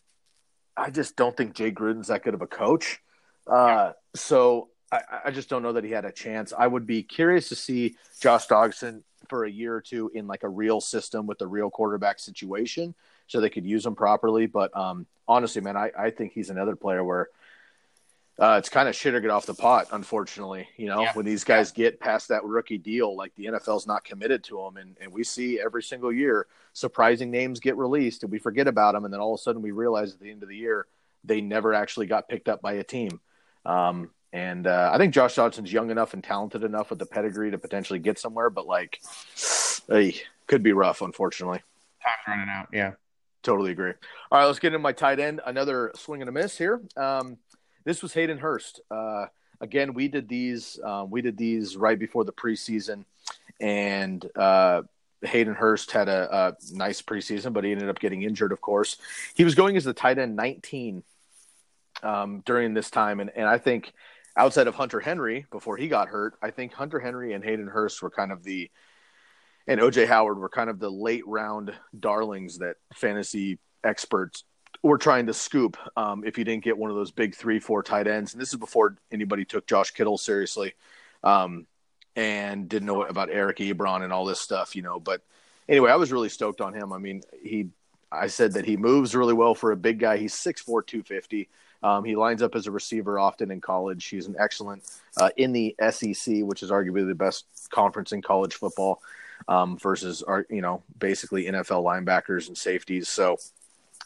[0.75, 2.99] I just don't think Jay Gruden's that good of a coach.
[3.45, 6.53] Uh, so I, I, just don't know that he had a chance.
[6.57, 10.43] I would be curious to see Josh Doctson for a year or two in like
[10.43, 12.95] a real system with a real quarterback situation
[13.27, 14.45] so they could use him properly.
[14.45, 17.29] But um, honestly, man, I, I think he's another player where–
[18.39, 20.67] uh, it's kind of shit or get off the pot, unfortunately.
[20.77, 21.13] You know, yeah.
[21.13, 21.85] when these guys yeah.
[21.85, 25.23] get past that rookie deal, like the NFL's not committed to them, and, and we
[25.23, 29.21] see every single year surprising names get released, and we forget about them, and then
[29.21, 30.87] all of a sudden we realize at the end of the year
[31.23, 33.19] they never actually got picked up by a team.
[33.65, 37.51] Um, and uh, I think Josh Johnson's young enough and talented enough with the pedigree
[37.51, 38.99] to potentially get somewhere, but like,
[39.87, 40.15] hey,
[40.47, 41.61] could be rough, unfortunately.
[42.03, 42.67] Time's running out.
[42.73, 42.93] Yeah,
[43.43, 43.93] totally agree.
[44.31, 45.39] All right, let's get into my tight end.
[45.45, 46.81] Another swing and a miss here.
[46.97, 47.37] Um,
[47.85, 48.81] this was Hayden Hurst.
[48.89, 49.25] Uh,
[49.61, 50.79] again, we did these.
[50.83, 53.05] Um, we did these right before the preseason,
[53.59, 54.83] and uh,
[55.21, 58.51] Hayden Hurst had a, a, nice preseason, but he ended up getting injured.
[58.51, 58.97] Of course,
[59.35, 61.03] he was going as the tight end 19
[62.01, 63.93] um, during this time, and and I think
[64.35, 68.01] outside of Hunter Henry before he got hurt, I think Hunter Henry and Hayden Hurst
[68.01, 68.69] were kind of the
[69.67, 74.43] and OJ Howard were kind of the late round darlings that fantasy experts
[74.81, 77.83] were trying to scoop um, if you didn't get one of those big three, four
[77.83, 78.33] tight ends.
[78.33, 80.73] And this is before anybody took Josh Kittle seriously
[81.23, 81.65] um,
[82.15, 84.99] and didn't know about Eric Ebron and all this stuff, you know.
[84.99, 85.21] But
[85.69, 86.91] anyway, I was really stoked on him.
[86.91, 87.69] I mean, he,
[88.11, 90.17] I said that he moves really well for a big guy.
[90.17, 91.49] He's 6'4, 250.
[91.81, 94.05] Um, he lines up as a receiver often in college.
[94.05, 94.83] He's an excellent
[95.17, 99.01] uh, in the SEC, which is arguably the best conference in college football
[99.47, 103.09] um, versus, our, you know, basically NFL linebackers and safeties.
[103.09, 103.37] So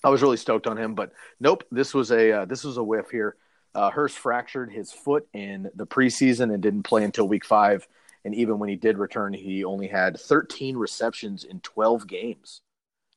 [0.04, 2.84] I was really stoked on him, but nope, this was a uh, this was a
[2.84, 3.36] whiff here.
[3.76, 7.88] Uh, Hurst fractured his foot in the preseason and didn't play until week five.
[8.26, 12.62] And even when he did return, he only had 13 receptions in 12 games.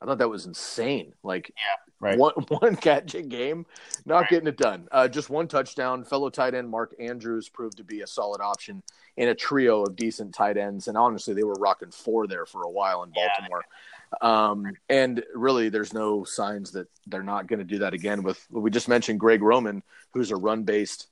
[0.01, 1.12] I thought that was insane.
[1.23, 2.19] Like, yeah, right.
[2.19, 3.66] one one catch a game,
[4.07, 4.31] not right.
[4.31, 4.88] getting it done.
[4.90, 6.05] Uh, just one touchdown.
[6.05, 8.83] Fellow tight end Mark Andrews proved to be a solid option
[9.16, 12.62] in a trio of decent tight ends, and honestly, they were rocking four there for
[12.62, 13.62] a while in Baltimore.
[13.62, 13.77] Yeah.
[14.20, 18.23] Um, and really, there's no signs that they're not going to do that again.
[18.23, 21.07] With we just mentioned Greg Roman, who's a run-based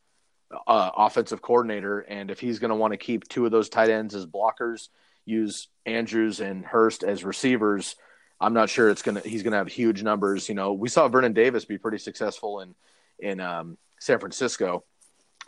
[0.66, 3.90] uh, offensive coordinator, and if he's going to want to keep two of those tight
[3.90, 4.88] ends as blockers,
[5.24, 7.94] use Andrews and Hurst as receivers,
[8.40, 9.20] I'm not sure it's gonna.
[9.20, 10.48] He's going to have huge numbers.
[10.48, 12.74] You know, we saw Vernon Davis be pretty successful in
[13.18, 14.84] in um, San Francisco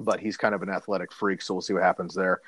[0.00, 2.40] but he's kind of an athletic freak, so we'll see what happens there.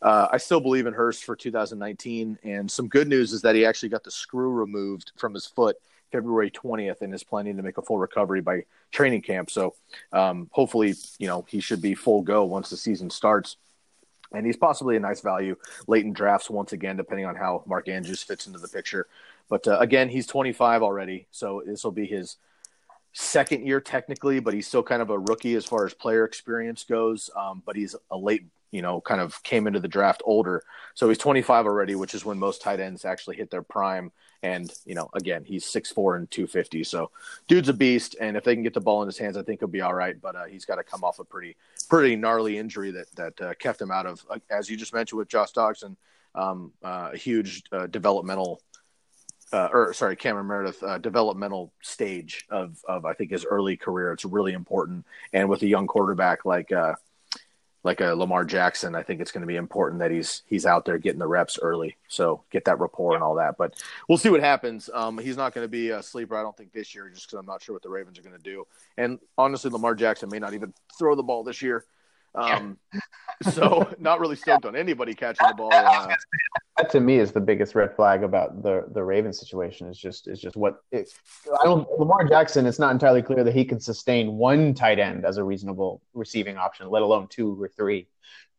[0.00, 3.64] Uh, I still believe in Hurst for 2019, and some good news is that he
[3.64, 5.76] actually got the screw removed from his foot
[6.10, 9.50] February 20th and is planning to make a full recovery by training camp.
[9.50, 9.74] So
[10.12, 13.56] um, hopefully, you know, he should be full go once the season starts.
[14.32, 15.56] And he's possibly a nice value
[15.88, 19.08] late in drafts once again, depending on how Mark Andrews fits into the picture.
[19.48, 22.36] But uh, again, he's 25 already, so this will be his
[23.12, 26.84] second year technically, but he's still kind of a rookie as far as player experience
[26.84, 27.30] goes.
[27.36, 30.62] Um, but he's a late, you know, kind of came into the draft older.
[30.94, 34.12] So he's 25 already, which is when most tight ends actually hit their prime.
[34.42, 36.84] And, you know, again, he's 6'4 and 250.
[36.84, 37.10] So
[37.46, 38.16] dude's a beast.
[38.20, 39.94] And if they can get the ball in his hands, I think he'll be all
[39.94, 40.18] right.
[40.20, 41.56] But uh, he's got to come off a pretty,
[41.88, 45.18] pretty gnarly injury that, that uh, kept him out of, uh, as you just mentioned
[45.18, 45.96] with Josh Doctson,
[46.34, 48.60] um, uh, a huge uh, developmental
[49.52, 54.12] uh, or sorry, Cameron Meredith uh, developmental stage of of I think his early career.
[54.12, 56.94] It's really important, and with a young quarterback like uh,
[57.82, 60.84] like a Lamar Jackson, I think it's going to be important that he's he's out
[60.84, 61.96] there getting the reps early.
[62.08, 63.56] So get that rapport and all that.
[63.56, 63.74] But
[64.08, 64.90] we'll see what happens.
[64.92, 67.38] Um, he's not going to be a sleeper, I don't think, this year, just because
[67.38, 68.66] I'm not sure what the Ravens are going to do.
[68.98, 71.84] And honestly, Lamar Jackson may not even throw the ball this year.
[72.34, 72.78] Um,
[73.50, 75.72] so not really stoked on anybody catching the ball.
[75.72, 76.14] Uh,
[76.76, 79.88] that to me is the biggest red flag about the the Ravens situation.
[79.88, 81.10] Is just is just what it,
[81.60, 82.66] I don't Lamar Jackson.
[82.66, 86.56] It's not entirely clear that he can sustain one tight end as a reasonable receiving
[86.56, 88.08] option, let alone two or three.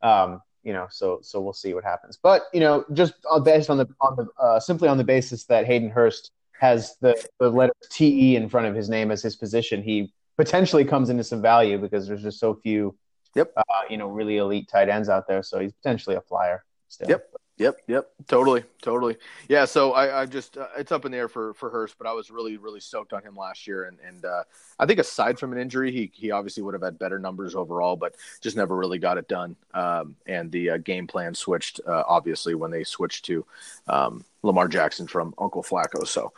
[0.01, 2.19] Um, you know, so so we'll see what happens.
[2.21, 5.65] But you know, just based on the on the uh, simply on the basis that
[5.65, 9.35] Hayden Hurst has the the letter T E in front of his name as his
[9.35, 12.95] position, he potentially comes into some value because there's just so few
[13.35, 13.53] Yep.
[13.55, 15.43] Uh, you know, really elite tight ends out there.
[15.43, 16.63] So he's potentially a flyer.
[16.87, 17.09] Still.
[17.09, 17.27] Yep.
[17.61, 19.17] Yep, yep, totally, totally.
[19.47, 22.07] Yeah, so I, I just uh, it's up in the air for for Hurst, but
[22.07, 24.43] I was really, really stoked on him last year, and and uh,
[24.79, 27.95] I think aside from an injury, he he obviously would have had better numbers overall,
[27.95, 29.55] but just never really got it done.
[29.75, 33.45] Um, and the uh, game plan switched uh, obviously when they switched to
[33.87, 36.07] um, Lamar Jackson from Uncle Flacco.
[36.07, 36.33] So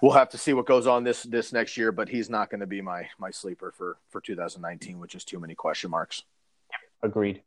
[0.00, 2.60] we'll have to see what goes on this this next year, but he's not going
[2.60, 6.22] to be my my sleeper for for 2019, which is too many question marks.
[7.02, 7.42] Agreed.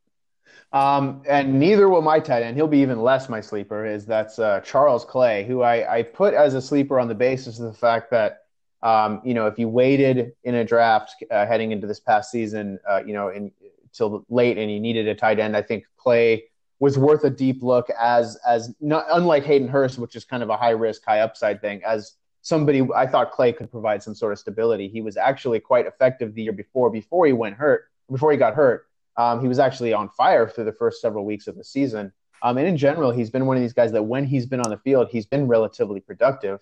[0.72, 2.56] Um, and neither will my tight end.
[2.56, 3.86] He'll be even less my sleeper.
[3.86, 7.60] Is that's uh, Charles Clay, who I, I put as a sleeper on the basis
[7.60, 8.44] of the fact that
[8.84, 12.80] um, you know if you waited in a draft uh, heading into this past season,
[12.90, 16.46] uh, you know, until late and you needed a tight end, I think Clay
[16.80, 20.50] was worth a deep look as as not unlike Hayden Hurst, which is kind of
[20.50, 21.82] a high risk, high upside thing.
[21.86, 22.14] As
[22.46, 24.88] somebody, I thought Clay could provide some sort of stability.
[24.88, 28.54] He was actually quite effective the year before, before he went hurt, before he got
[28.54, 28.86] hurt.
[29.18, 32.14] Um, he was actually on fire through the first several weeks of the season.
[32.44, 34.70] Um, and in general, he's been one of these guys that when he's been on
[34.70, 36.60] the field, he's been relatively productive.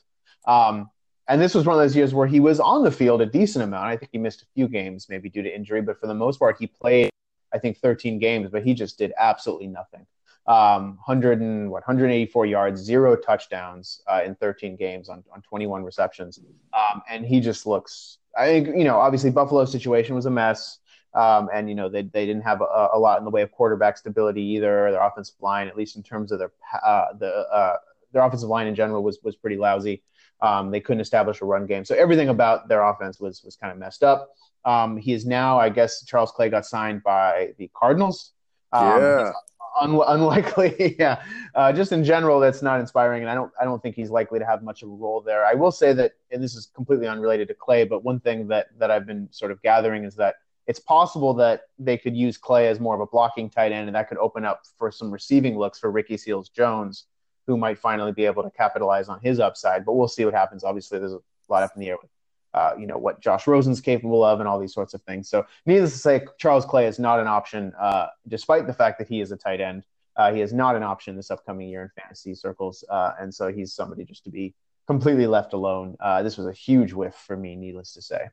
[0.48, 0.90] Um,
[1.28, 3.66] and this was one of those years where he was on the field a decent
[3.66, 3.86] amount.
[3.86, 6.40] I think he missed a few games, maybe due to injury, but for the most
[6.40, 7.10] part, he played,
[7.54, 10.06] I think, 13 games, but he just did absolutely nothing.
[10.46, 15.84] Um, 100 and what 184 yards, zero touchdowns uh, in 13 games on, on 21
[15.84, 16.40] receptions,
[16.74, 18.18] um, and he just looks.
[18.38, 20.80] I think you know, obviously, Buffalo's situation was a mess.
[21.16, 23.52] Um, and you know they, they didn't have a, a, lot in the way of
[23.52, 24.90] quarterback stability either.
[24.90, 26.52] Their offensive line, at least in terms of their
[26.84, 27.76] uh, the uh,
[28.14, 30.02] their offensive line in general, was was pretty lousy.
[30.42, 33.72] Um, they couldn't establish a run game, so everything about their offense was was kind
[33.72, 34.34] of messed up.
[34.66, 38.32] Um, he is now, I guess, Charles Clay got signed by the Cardinals.
[38.72, 39.32] Um, yeah.
[39.80, 41.24] Un- unlikely, yeah.
[41.56, 44.40] Uh, just in general, that's not inspiring, and I don't, I don't think he's likely
[44.40, 45.46] to have much of a role there.
[45.46, 48.68] I will say that, and this is completely unrelated to Clay, but one thing that
[48.80, 50.36] that I've been sort of gathering is that
[50.68, 53.96] it's possible that they could use Clay as more of a blocking tight end, and
[53.96, 57.06] that could open up for some receiving looks for Ricky Seals Jones,
[57.48, 59.86] who might finally be able to capitalize on his upside.
[59.86, 60.64] But we'll see what happens.
[60.64, 62.10] Obviously, there's a lot up in the air with,
[62.54, 65.30] uh, you know, what Josh Rosen's capable of and all these sorts of things.
[65.30, 69.08] So, needless to say, Charles Clay is not an option, uh, despite the fact that
[69.08, 69.84] he is a tight end.
[70.16, 73.52] Uh, he is not an option this upcoming year in fantasy circles, uh, and so
[73.52, 74.54] he's somebody just to be
[74.86, 75.96] completely left alone.
[76.00, 78.30] Uh, this was a huge whiff for me, needless to say.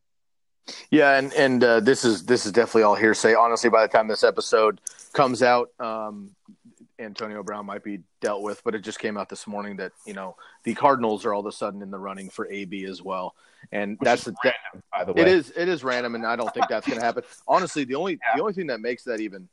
[0.91, 3.35] Yeah, and and uh, this is this is definitely all hearsay.
[3.35, 4.81] Honestly, by the time this episode
[5.13, 6.31] comes out, um,
[7.01, 8.63] Antonio Brown might be dealt with.
[8.65, 11.47] But it just came out this morning that you know the Cardinals are all of
[11.47, 13.35] a sudden in the running for AB as well,
[13.73, 15.23] and Which that's the, random, by the way.
[15.23, 17.23] It is it is random, and I don't think that's going to happen.
[17.49, 18.37] Honestly, the only yeah.
[18.37, 19.49] the only thing that makes that even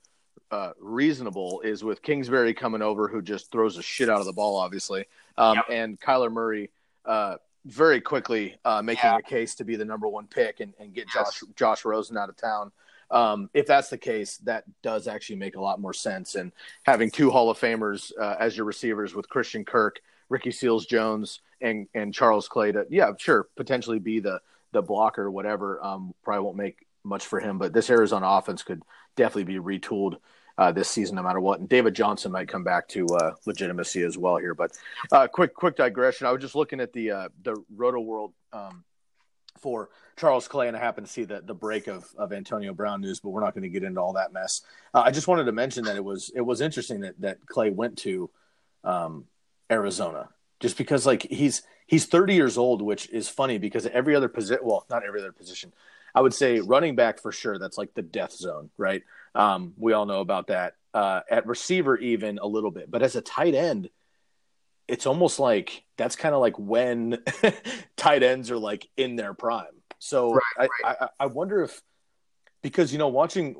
[0.51, 4.33] uh, reasonable is with Kingsbury coming over, who just throws the shit out of the
[4.33, 5.05] ball, obviously,
[5.37, 5.65] um, yep.
[5.69, 6.69] and Kyler Murray.
[7.05, 9.17] Uh, very quickly uh, making yeah.
[9.17, 11.39] a case to be the number one pick and, and get yes.
[11.39, 12.71] Josh Josh Rosen out of town.
[13.09, 16.35] Um, if that's the case, that does actually make a lot more sense.
[16.35, 16.51] And
[16.83, 21.41] having two Hall of Famers uh, as your receivers with Christian Kirk, Ricky Seals Jones,
[21.61, 24.39] and and Charles Clay to yeah, sure, potentially be the
[24.73, 25.83] the blocker, whatever.
[25.83, 28.83] Um, probably won't make much for him, but this Arizona offense could
[29.15, 30.17] definitely be retooled
[30.57, 31.59] uh, this season, no matter what.
[31.59, 34.53] And David Johnson might come back to uh, legitimacy as well here.
[34.53, 34.77] But
[35.11, 36.27] uh, quick, quick digression.
[36.27, 38.83] I was just looking at the uh, the Rotoworld um,
[39.57, 43.01] for Charles Clay, and I happen to see the the break of of Antonio Brown
[43.01, 44.61] news, but we're not going to get into all that mess.
[44.93, 47.69] Uh, I just wanted to mention that it was it was interesting that that Clay
[47.69, 48.29] went to
[48.83, 49.25] um,
[49.71, 54.29] Arizona just because like he's he's 30 years old, which is funny because every other
[54.29, 55.73] position, well, not every other position.
[56.15, 57.59] I would say running back for sure.
[57.59, 59.03] That's like the death zone, right?
[59.35, 60.75] Um, we all know about that.
[60.93, 63.89] Uh, at receiver, even a little bit, but as a tight end,
[64.87, 67.19] it's almost like that's kind of like when
[67.97, 69.65] tight ends are like in their prime.
[69.99, 70.97] So right, I, right.
[71.01, 71.81] I, I wonder if
[72.61, 73.55] because you know watching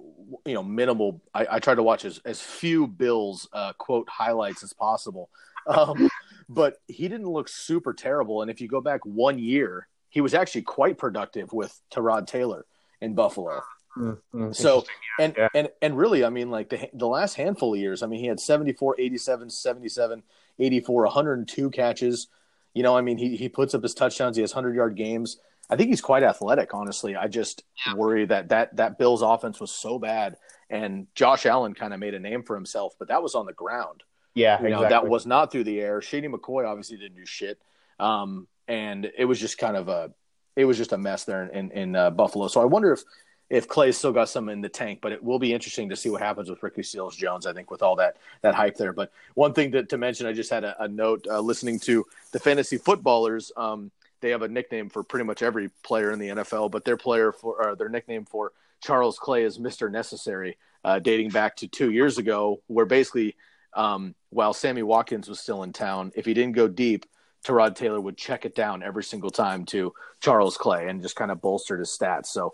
[0.45, 4.63] you know minimal I, I try to watch as, as few Bills uh, quote highlights
[4.63, 5.29] as possible,
[5.67, 6.09] um,
[6.49, 8.41] but he didn't look super terrible.
[8.41, 12.65] And if you go back one year, he was actually quite productive with Tyrod Taylor
[13.01, 13.61] in Buffalo.
[13.97, 14.51] Mm-hmm.
[14.51, 14.85] So
[15.19, 15.49] and yeah.
[15.53, 18.27] and and really, I mean, like the the last handful of years, I mean, he
[18.27, 20.23] had 74, 87, 77,
[20.59, 22.27] 84, 102 catches.
[22.73, 24.35] You know, I mean, he he puts up his touchdowns.
[24.37, 25.37] He has hundred yard games.
[25.69, 26.73] I think he's quite athletic.
[26.73, 27.95] Honestly, I just yeah.
[27.95, 30.37] worry that that that Bills offense was so bad,
[30.69, 33.53] and Josh Allen kind of made a name for himself, but that was on the
[33.53, 34.03] ground.
[34.35, 36.01] Yeah, you know, that was not through the air.
[36.01, 37.59] Shady McCoy obviously didn't do shit,
[37.99, 40.11] um, and it was just kind of a
[40.55, 42.47] it was just a mess there in in, in uh, Buffalo.
[42.47, 43.01] So I wonder if
[43.49, 46.09] if Clay's still got some in the tank, but it will be interesting to see
[46.09, 47.45] what happens with Ricky Seals Jones.
[47.45, 48.93] I think with all that that hype there.
[48.93, 52.05] But one thing to, to mention, I just had a, a note uh, listening to
[52.31, 53.51] the fantasy footballers.
[53.55, 56.97] Um, they have a nickname for pretty much every player in the NFL, but their
[56.97, 61.91] player for their nickname for Charles Clay is Mister Necessary, uh, dating back to two
[61.91, 63.35] years ago, where basically
[63.73, 67.05] um, while Sammy Watkins was still in town, if he didn't go deep,
[67.45, 71.31] Tyrod Taylor would check it down every single time to Charles Clay and just kind
[71.31, 72.27] of bolstered his stats.
[72.27, 72.53] So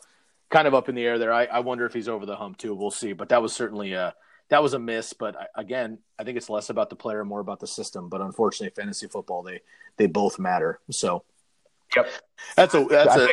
[0.49, 1.33] kind of up in the air there.
[1.33, 2.75] I, I wonder if he's over the hump too.
[2.75, 3.13] We'll see.
[3.13, 4.13] But that was certainly a
[4.49, 5.13] that was a miss.
[5.13, 8.09] But I, again, I think it's less about the player, more about the system.
[8.09, 9.61] But unfortunately, fantasy football they
[9.97, 10.79] they both matter.
[10.89, 11.23] So
[11.95, 12.09] Yep.
[12.55, 13.29] That's a that's a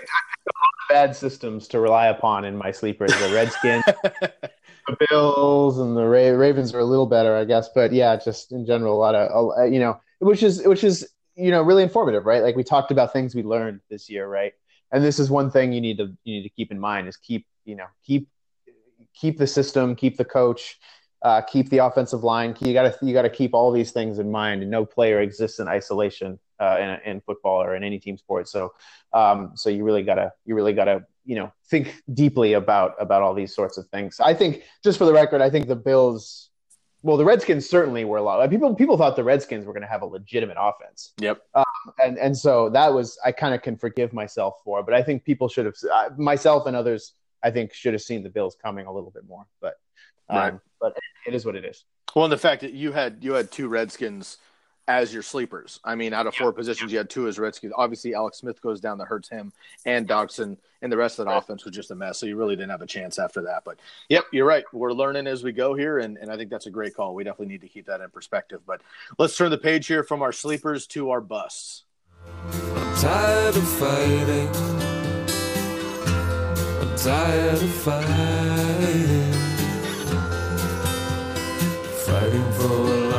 [0.88, 3.12] bad systems to rely upon in my sleepers.
[3.12, 3.84] The Redskins,
[4.86, 7.68] the Bills, and the Ra- Ravens are a little better, I guess.
[7.74, 11.08] But yeah, just in general, a lot of uh, you know, which is which is
[11.36, 12.42] you know really informative, right?
[12.42, 14.52] Like we talked about things we learned this year, right?
[14.93, 17.16] And this is one thing you need to you need to keep in mind is
[17.16, 18.28] keep you know keep
[19.14, 20.78] keep the system, keep the coach,
[21.22, 22.57] uh, keep the offensive line.
[22.61, 24.62] You got to you got to keep all these things in mind.
[24.62, 28.49] And no player exists in isolation uh, in, in, football or in any team sport.
[28.49, 28.72] So,
[29.12, 33.34] um, so you really gotta you really gotta you know think deeply about about all
[33.34, 34.20] these sorts of things.
[34.20, 36.49] I think just for the record, I think the Bills.
[37.03, 38.38] Well, the Redskins certainly were a lot.
[38.38, 41.12] Like, people people thought the Redskins were going to have a legitimate offense.
[41.18, 41.42] Yep.
[41.55, 41.64] Um,
[42.03, 45.24] and and so that was I kind of can forgive myself for, but I think
[45.24, 48.86] people should have uh, myself and others I think should have seen the Bills coming
[48.86, 49.46] a little bit more.
[49.61, 49.74] But
[50.28, 50.55] um, right.
[50.80, 50.96] but
[51.26, 51.84] it is what it is.
[52.14, 54.38] Well, and the fact that you had you had two Redskins
[54.91, 55.78] as your sleepers.
[55.84, 57.72] I mean, out of four positions, you had two as Redskins.
[57.76, 59.53] Obviously, Alex Smith goes down that hurts him,
[59.86, 62.18] and Doctson, and the rest of that offense was just a mess.
[62.18, 63.62] So you really didn't have a chance after that.
[63.64, 63.78] But
[64.09, 64.64] yep, you're right.
[64.72, 67.14] We're learning as we go here, and, and I think that's a great call.
[67.14, 68.62] We definitely need to keep that in perspective.
[68.66, 68.80] But
[69.16, 71.84] let's turn the page here from our sleepers to our busts.
[72.36, 74.49] I'm tired of fighting.
[76.80, 79.32] I'm tired of fighting.
[82.05, 83.09] Fighting for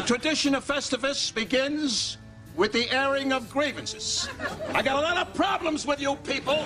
[0.00, 2.16] The tradition of Festivus begins
[2.56, 4.30] with the airing of grievances.
[4.72, 6.64] I got a lot of problems with you people.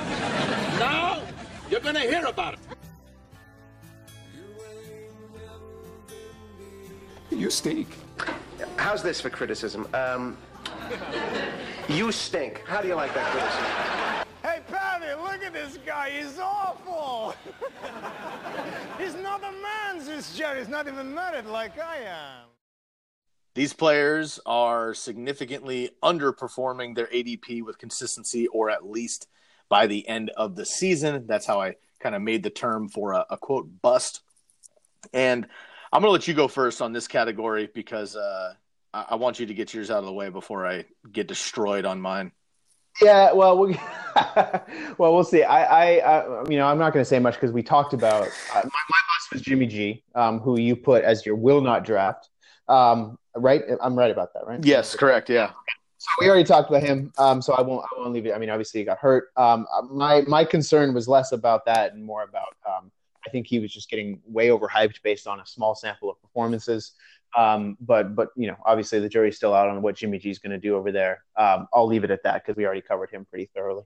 [0.78, 1.20] Now,
[1.68, 2.61] you're going to hear about it.
[7.32, 7.89] You stink.
[8.76, 9.89] How's this for criticism?
[9.95, 10.39] Um,
[11.89, 12.62] you stink.
[12.64, 13.64] How do you like that criticism?
[14.45, 16.11] Hey, Patty, look at this guy.
[16.11, 17.35] He's awful.
[18.97, 20.61] He's not a man, this Jerry.
[20.61, 22.53] He's not even married like I am.
[23.55, 29.28] These players are significantly underperforming their ADP with consistency, or at least
[29.68, 31.26] by the end of the season.
[31.26, 34.22] That's how I kind of made the term for a, a quote bust.
[35.12, 35.46] And
[35.92, 38.55] I'm going to let you go first on this category because uh,
[38.92, 41.84] I, I, want you to get yours out of the way before I get destroyed
[41.84, 42.32] on mine.
[43.00, 43.78] Yeah, well, we,
[44.98, 45.44] well, we'll see.
[45.44, 48.22] I, I, I, you know, I'm not going to say much because we talked about
[48.22, 51.84] uh, my, my bust was Jimmy G, um, who you put as your will not
[51.84, 52.30] draft.
[52.68, 53.62] Um, right?
[53.80, 54.64] I'm right about that, right?
[54.64, 55.28] Yes, correct.
[55.28, 55.50] Yeah.
[55.98, 57.84] So we already talked about him, um, so I won't.
[57.84, 58.34] I won't leave it.
[58.34, 59.30] I mean, obviously he got hurt.
[59.36, 62.54] Um, my my concern was less about that and more about.
[62.68, 62.90] Um,
[63.26, 66.92] I think he was just getting way overhyped based on a small sample of performances.
[67.36, 70.38] Um, but but you know, obviously the jury's still out on what Jimmy G is
[70.38, 71.24] going to do over there.
[71.36, 73.84] Um, I'll leave it at that because we already covered him pretty thoroughly.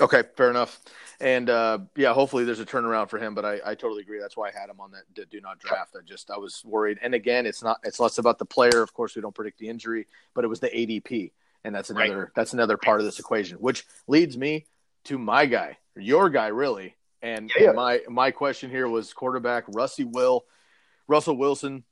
[0.00, 0.80] Okay, fair enough.
[1.20, 3.34] And uh, yeah, hopefully there's a turnaround for him.
[3.34, 4.18] But I, I totally agree.
[4.20, 5.96] That's why I had him on that do not draft.
[5.96, 6.98] I just I was worried.
[7.02, 8.82] And again, it's not it's less about the player.
[8.82, 11.32] Of course, we don't predict the injury, but it was the ADP,
[11.64, 12.28] and that's another right.
[12.34, 13.56] that's another part of this equation.
[13.58, 14.66] Which leads me
[15.04, 16.96] to my guy, your guy, really.
[17.22, 17.68] And, yeah.
[17.68, 20.44] and my my question here was quarterback Rusty Will,
[21.08, 21.84] Russell Wilson.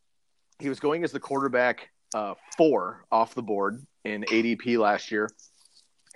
[0.58, 5.30] He was going as the quarterback uh, four off the board in ADP last year,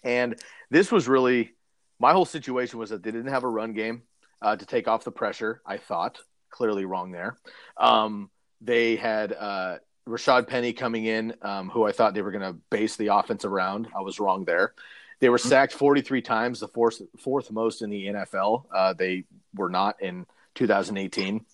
[0.04, 0.38] and
[0.70, 1.54] this was really
[1.98, 4.02] my whole situation was that they didn't have a run game
[4.42, 5.60] uh, to take off the pressure.
[5.66, 6.18] I thought
[6.50, 7.36] clearly wrong there.
[7.76, 8.30] Um,
[8.60, 9.78] they had uh,
[10.08, 13.44] Rashad Penny coming in, um, who I thought they were going to base the offense
[13.44, 13.88] around.
[13.96, 14.74] I was wrong there.
[15.20, 18.64] They were sacked 43 times, the fourth fourth most in the NFL.
[18.72, 19.24] Uh, they
[19.54, 21.44] were not in 2018.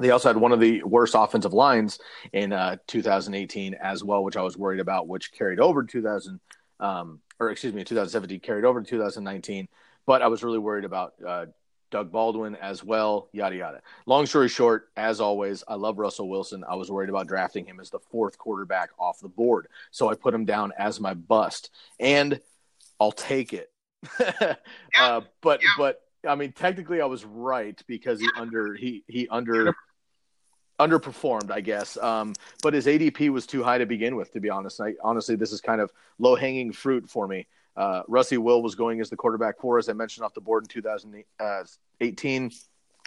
[0.00, 2.00] They also had one of the worst offensive lines
[2.32, 6.40] in uh, 2018 as well, which I was worried about, which carried over 2000.
[6.80, 9.68] Um, or excuse me, 2017 carried over to 2019.
[10.06, 11.46] But I was really worried about uh,
[11.90, 13.82] Doug Baldwin as well, yada yada.
[14.06, 16.64] Long story short, as always, I love Russell Wilson.
[16.68, 20.14] I was worried about drafting him as the fourth quarterback off the board, so I
[20.14, 21.70] put him down as my bust,
[22.00, 22.40] and
[22.98, 23.70] I'll take it.
[24.20, 24.54] yeah.
[24.98, 25.68] uh, but yeah.
[25.78, 29.74] but I mean, technically, I was right because he under he he under
[30.78, 31.96] underperformed, I guess.
[31.96, 34.80] Um, but his ADP was too high to begin with, to be honest.
[34.80, 37.46] I, honestly, this is kind of low hanging fruit for me.
[37.76, 40.68] Uh, Will was going as the quarterback four, as I mentioned, off the board in
[40.68, 42.50] 2018,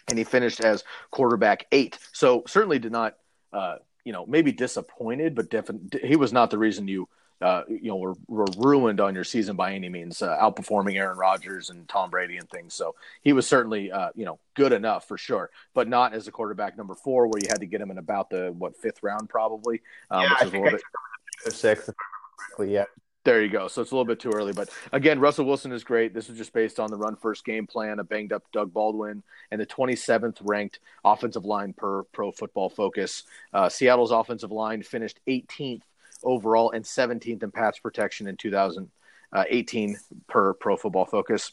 [0.07, 1.99] and he finished as quarterback eight.
[2.13, 3.15] So certainly did not,
[3.53, 7.07] uh, you know, maybe disappointed, but definitely he was not the reason you
[7.41, 11.17] uh, you know, were, were ruined on your season by any means, uh, outperforming Aaron
[11.17, 12.73] Rodgers and Tom Brady and things.
[12.73, 16.31] So he was certainly, uh, you know, good enough for sure, but not as a
[16.31, 19.29] quarterback number four, where you had to get him in about the what fifth round
[19.29, 21.53] probably, um, yeah, which is a little I bit.
[21.53, 22.73] sixth, if I remember correctly.
[22.73, 22.85] Yeah.
[23.25, 23.67] There you go.
[23.67, 26.13] So it's a little bit too early, but again, Russell Wilson is great.
[26.13, 29.23] This is just based on the run first game plan, a banged up Doug Baldwin,
[29.49, 33.23] and the 27th ranked offensive line per Pro Football Focus.
[33.51, 35.81] Uh, Seattle's offensive line finished 18th
[36.25, 39.97] overall and 17th in pass protection in 2018
[40.27, 41.51] per Pro Football Focus.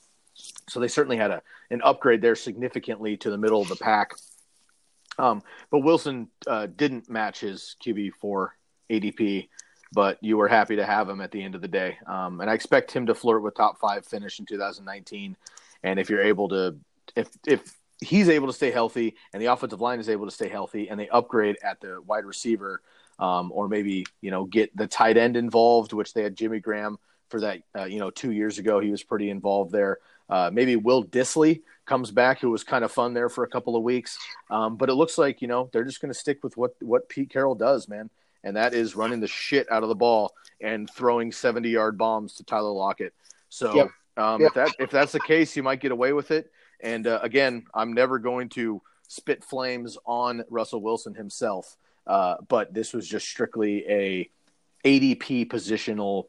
[0.68, 4.12] So they certainly had a an upgrade there significantly to the middle of the pack.
[5.18, 8.56] Um, but Wilson uh, didn't match his QB four
[8.90, 9.48] ADP
[9.92, 11.98] but you were happy to have him at the end of the day.
[12.06, 15.36] Um, and I expect him to flirt with top five finish in 2019.
[15.82, 16.76] And if you're able to,
[17.14, 20.48] if if he's able to stay healthy and the offensive line is able to stay
[20.48, 22.80] healthy, and they upgrade at the wide receiver,
[23.18, 26.98] um, or maybe you know get the tight end involved, which they had Jimmy Graham
[27.28, 27.62] for that.
[27.76, 29.98] Uh, you know, two years ago he was pretty involved there.
[30.28, 33.76] Uh, maybe Will Dissly comes back, who was kind of fun there for a couple
[33.76, 34.18] of weeks.
[34.50, 37.08] Um, but it looks like you know they're just going to stick with what what
[37.08, 38.10] Pete Carroll does, man
[38.44, 42.34] and that is running the shit out of the ball and throwing 70 yard bombs
[42.34, 43.14] to Tyler Lockett.
[43.48, 43.90] So Yep.
[44.16, 44.48] um, Yep.
[44.48, 46.50] if that if that's the case, you might get away with it.
[46.80, 51.76] And uh, again, I'm never going to spit flames on Russell Wilson himself,
[52.06, 54.30] uh, but this was just strictly a
[54.84, 56.26] ADP positional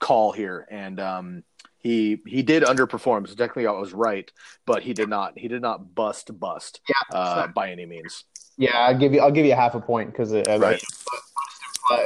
[0.00, 1.44] call here, and um,
[1.78, 3.28] he he did underperform.
[3.28, 4.30] So technically, I was right,
[4.66, 7.16] but he did not he did not bust bust Yeah.
[7.16, 8.24] uh, by any means.
[8.56, 9.20] Yeah, I'll give you.
[9.20, 10.82] I'll give you half a point because Right.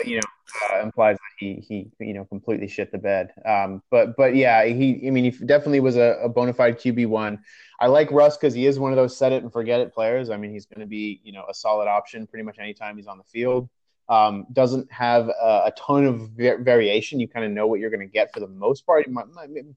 [0.05, 0.23] you know
[0.71, 3.33] uh, implies that he he you know completely shit the bed.
[3.45, 5.07] Um, but but yeah, he.
[5.07, 7.41] I mean, he definitely was a, a bona fide QB one.
[7.81, 10.31] I like Russ because he is one of those set it and forget it players.
[10.31, 13.07] I mean, he's going to be you know a solid option pretty much anytime he's
[13.07, 13.69] on the field.
[14.09, 17.21] Um, doesn't have a, a ton of va- variation.
[17.21, 19.07] You kind of know what you're going to get for the most part,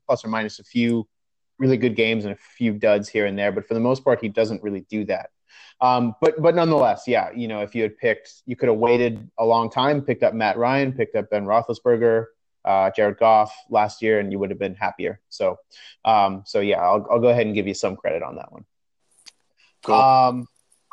[0.06, 1.08] plus or minus a few
[1.58, 3.52] really good games and a few duds here and there.
[3.52, 5.30] But for the most part, he doesn't really do that.
[5.82, 9.30] Um, but but nonetheless, yeah, you know, if you had picked, you could have waited
[9.40, 12.26] a long time, picked up Matt Ryan, picked up Ben Roethlisberger,
[12.66, 15.20] uh, Jared Goff last year, and you would have been happier.
[15.30, 15.58] So,
[16.06, 18.66] um, so yeah, I'll I'll go ahead and give you some credit on that one.
[19.84, 19.96] Cool.
[19.96, 20.48] Um,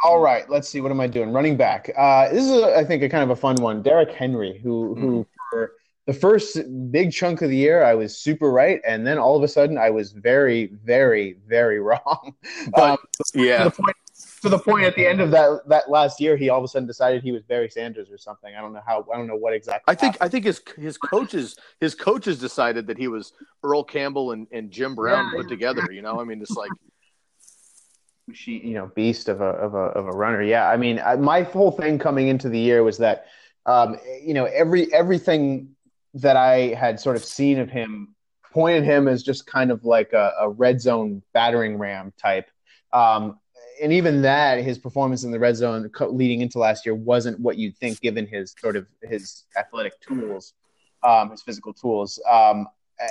[0.05, 0.81] all right, let's see.
[0.81, 1.33] What am I doing?
[1.33, 1.91] Running back.
[1.97, 3.83] Uh, this is, a, I think, a kind of a fun one.
[3.83, 5.73] Derrick Henry, who who for
[6.07, 6.57] the first
[6.91, 9.77] big chunk of the year, I was super right, and then all of a sudden,
[9.77, 12.35] I was very, very, very wrong.
[12.75, 12.99] But- Um,
[13.35, 13.95] Yeah, the point
[14.43, 16.69] to the point at the end of that that last year, he all of a
[16.69, 18.55] sudden decided he was Barry Sanders or something.
[18.55, 19.05] I don't know how.
[19.13, 19.91] I don't know what exactly.
[19.93, 23.33] I think I think his his coaches his coaches decided that he was
[23.63, 25.43] Earl Campbell and, and Jim Brown Yeah.
[25.43, 25.91] put together.
[25.91, 26.71] You know, I mean, it's like
[28.33, 30.43] she you know beast of a of a of a runner.
[30.43, 33.27] Yeah, I mean, I, my whole thing coming into the year was that
[33.67, 35.71] um, you know every everything
[36.15, 38.15] that I had sort of seen of him
[38.53, 42.51] pointed him as just kind of like a, a red zone battering ram type.
[42.93, 43.39] Um,
[43.83, 47.59] and even that, his performance in the red zone leading into last year wasn't what
[47.59, 50.55] you'd think, given his sort of his athletic tools,
[51.03, 52.21] um, his physical tools.
[52.31, 52.67] Um,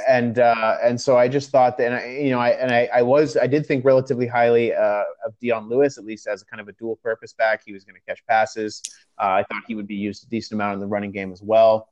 [0.07, 2.89] and uh, and so I just thought that, and I, you know, I and I,
[2.93, 6.45] I was I did think relatively highly uh, of Dion Lewis, at least as a
[6.45, 7.61] kind of a dual purpose back.
[7.65, 8.81] He was going to catch passes.
[9.17, 11.41] Uh, I thought he would be used a decent amount in the running game as
[11.41, 11.89] well.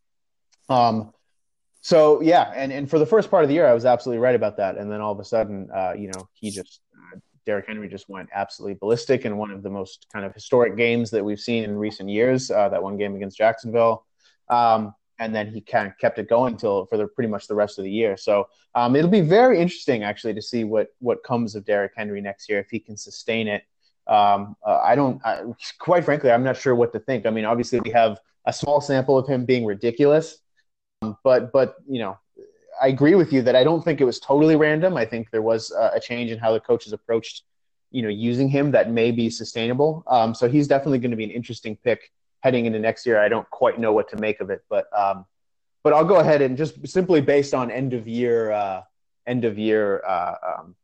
[0.68, 1.14] Um,
[1.82, 4.36] so yeah, and and for the first part of the year, I was absolutely right
[4.36, 4.78] about that.
[4.78, 6.82] And then all of a sudden, uh, you know, he just
[7.14, 10.76] uh, Derrick Henry just went absolutely ballistic in one of the most kind of historic
[10.76, 12.50] games that we've seen in recent years.
[12.50, 14.06] Uh, that one game against Jacksonville.
[14.50, 17.56] Um, and then he kind of kept it going till for the pretty much the
[17.56, 18.18] rest of the year.
[18.18, 22.22] So um, it'll be very interesting actually to see what what comes of Derrick Henry
[22.22, 23.64] next year if he can sustain it.
[24.08, 25.42] Um, uh, I don't, I,
[25.80, 27.26] quite frankly, I'm not sure what to think.
[27.26, 30.38] I mean, obviously we have a small sample of him being ridiculous,
[31.02, 32.18] um, but but you know,
[32.82, 34.98] I agree with you that I don't think it was totally random.
[34.98, 37.44] I think there was a, a change in how the coaches approached,
[37.92, 40.04] you know, using him that may be sustainable.
[40.08, 42.12] Um, so he's definitely going to be an interesting pick
[42.42, 43.20] heading into next year.
[43.20, 45.26] I don't quite know what to make of it, but um,
[45.84, 48.82] but I'll go ahead and just simply based on end of year uh,
[49.28, 50.76] end of year uh, um,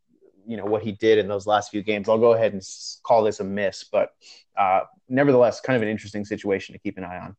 [0.48, 2.62] you know what he did in those last few games, I'll go ahead and
[3.04, 3.84] call this a miss.
[3.84, 4.14] But
[4.58, 7.36] uh, nevertheless, kind of an interesting situation to keep an eye on.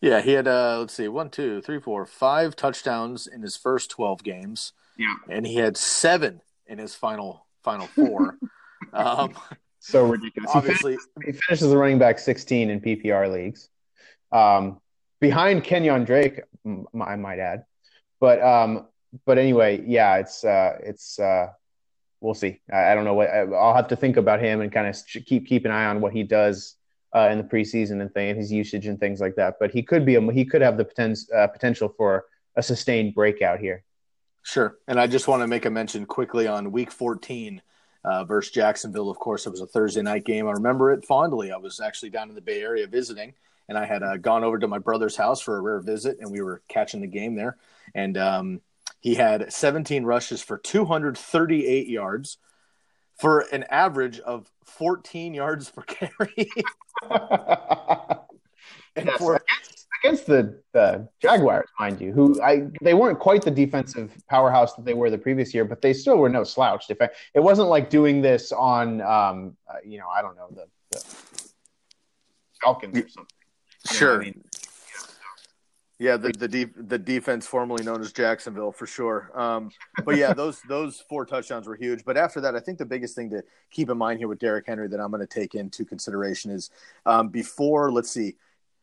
[0.00, 3.90] Yeah, he had uh, let's see, one, two, three, four, five touchdowns in his first
[3.90, 4.72] twelve games.
[4.96, 5.14] Yeah.
[5.30, 8.36] and he had seven in his final final four.
[8.92, 9.32] um,
[9.78, 10.52] So ridiculous.
[10.52, 13.70] He obviously, he finishes the running back 16 in PPR leagues,
[14.30, 14.78] um,
[15.20, 17.64] behind Kenyon Drake, m- I might add.
[18.20, 18.88] But um,
[19.24, 21.46] but anyway, yeah, it's uh, it's uh,
[22.20, 22.60] we'll see.
[22.70, 24.96] I, I don't know what I, I'll have to think about him and kind of
[25.24, 26.76] keep keep an eye on what he does
[27.14, 29.56] uh, in the preseason and thing, and his usage and things like that.
[29.58, 33.14] But he could be a, he could have the potential uh, potential for a sustained
[33.14, 33.84] breakout here.
[34.42, 34.78] Sure.
[34.88, 37.60] And I just want to make a mention quickly on week 14
[38.04, 39.10] uh, versus Jacksonville.
[39.10, 40.46] Of course, it was a Thursday night game.
[40.46, 41.52] I remember it fondly.
[41.52, 43.34] I was actually down in the Bay Area visiting,
[43.68, 46.30] and I had uh, gone over to my brother's house for a rare visit, and
[46.30, 47.58] we were catching the game there.
[47.94, 48.60] And um,
[49.00, 52.38] he had 17 rushes for 238 yards
[53.20, 56.50] for an average of 14 yards per carry.
[58.96, 63.42] and yes, for against, against the, the Jaguars, mind you, who I they weren't quite
[63.42, 66.86] the defensive powerhouse that they were the previous year, but they still were no slouch.
[66.88, 71.04] It wasn't like doing this on, um, uh, you know, I don't know the, the
[72.62, 73.36] Falcons or something.
[73.90, 74.20] You sure.
[74.20, 74.44] I mean?
[76.00, 79.30] Yeah, the the, de- the defense formerly known as Jacksonville for sure.
[79.38, 79.70] Um,
[80.02, 82.06] but yeah, those those four touchdowns were huge.
[82.06, 84.66] But after that, I think the biggest thing to keep in mind here with Derrick
[84.66, 86.70] Henry that I'm going to take into consideration is
[87.04, 88.36] um, before let's see,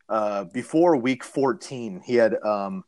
[0.08, 2.84] uh, before Week 14, he had um,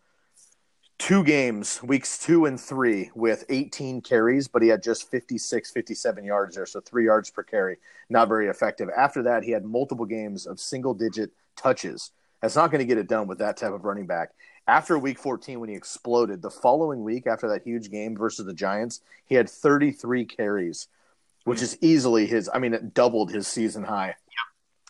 [0.97, 6.25] two games, weeks two and three, with 18 carries, but he had just 56, 57
[6.25, 7.79] yards there, so three yards per carry.
[8.09, 8.91] Not very effective.
[8.97, 12.99] After that, he had multiple games of single digit touches that's not going to get
[12.99, 14.31] it done with that type of running back.
[14.67, 18.55] After week 14, when he exploded, the following week after that huge game versus the
[18.55, 20.89] Giants, he had 33 carries,
[21.45, 21.65] which hmm.
[21.65, 24.15] is easily his, I mean, it doubled his season high.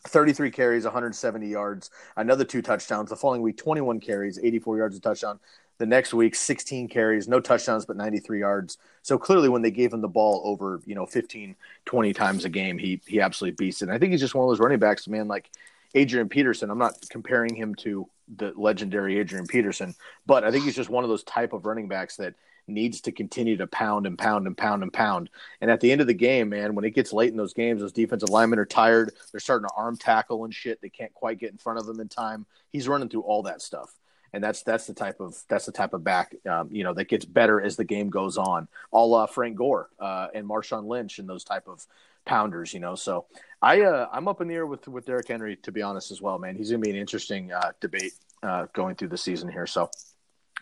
[0.06, 3.10] 33 carries, 170 yards, another two touchdowns.
[3.10, 5.38] The following week, 21 carries, 84 yards a touchdown.
[5.76, 8.78] The next week, 16 carries, no touchdowns, but 93 yards.
[9.02, 11.54] So clearly, when they gave him the ball over, you know, 15,
[11.86, 13.82] 20 times a game, he he absolutely beasted.
[13.82, 15.26] And I think he's just one of those running backs, man.
[15.26, 15.50] Like
[15.94, 16.70] Adrian Peterson.
[16.70, 19.94] I'm not comparing him to the legendary Adrian Peterson,
[20.26, 22.34] but I think he's just one of those type of running backs that
[22.68, 25.30] needs to continue to pound and pound and pound and pound.
[25.60, 27.80] And at the end of the game, man, when it gets late in those games,
[27.80, 29.12] those defensive linemen are tired.
[29.32, 30.80] They're starting to arm tackle and shit.
[30.80, 32.46] They can't quite get in front of him in time.
[32.70, 33.92] He's running through all that stuff.
[34.32, 37.08] And that's that's the type of that's the type of back um, you know that
[37.08, 38.68] gets better as the game goes on.
[38.92, 41.84] All Frank Gore uh, and Marshawn Lynch and those type of
[42.24, 42.94] pounders, you know.
[42.94, 43.26] So
[43.62, 46.22] I uh, I'm up in the air with with Derrick Henry to be honest as
[46.22, 46.56] well, man.
[46.56, 49.66] He's gonna be an interesting uh, debate uh, going through the season here.
[49.66, 49.90] So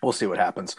[0.03, 0.77] we'll see what happens.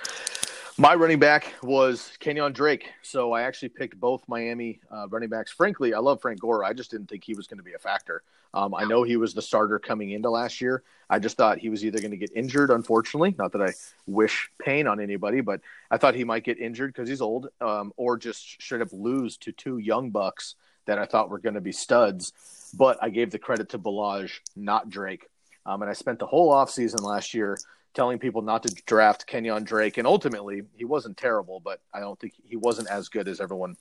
[0.78, 5.51] My running back was Kenyon Drake, so I actually picked both Miami uh, running backs.
[5.51, 6.63] Frankly, I love Frank Gore.
[6.63, 8.24] I just didn't think he was going to be a factor.
[8.53, 10.84] Um, I know he was the starter coming into last year.
[11.09, 13.36] I just thought he was either going to get injured, unfortunately.
[13.38, 13.74] Not that I
[14.07, 15.59] wish pain on anybody, but
[15.91, 19.36] I thought he might get injured because he's old, um, or just straight up lose
[19.39, 20.55] to two young bucks
[20.86, 22.34] that I thought were going to be studs,
[22.74, 25.26] but I gave the credit to Ballage, not Drake.
[25.66, 27.58] Um, and I spent the whole offseason last year
[27.94, 29.98] telling people not to draft Kenyon Drake.
[29.98, 33.76] And ultimately, he wasn't terrible, but I don't think he wasn't as good as everyone,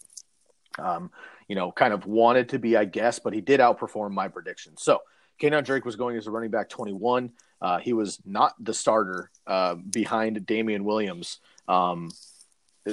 [0.78, 1.10] um,
[1.46, 4.76] you know, kind of wanted to be, I guess, but he did outperform my prediction.
[4.76, 5.00] So
[5.38, 7.30] Kenyon Drake was going as a running back 21.
[7.60, 11.38] Uh, he was not the starter uh, behind Damien Williams.
[11.66, 12.10] Um,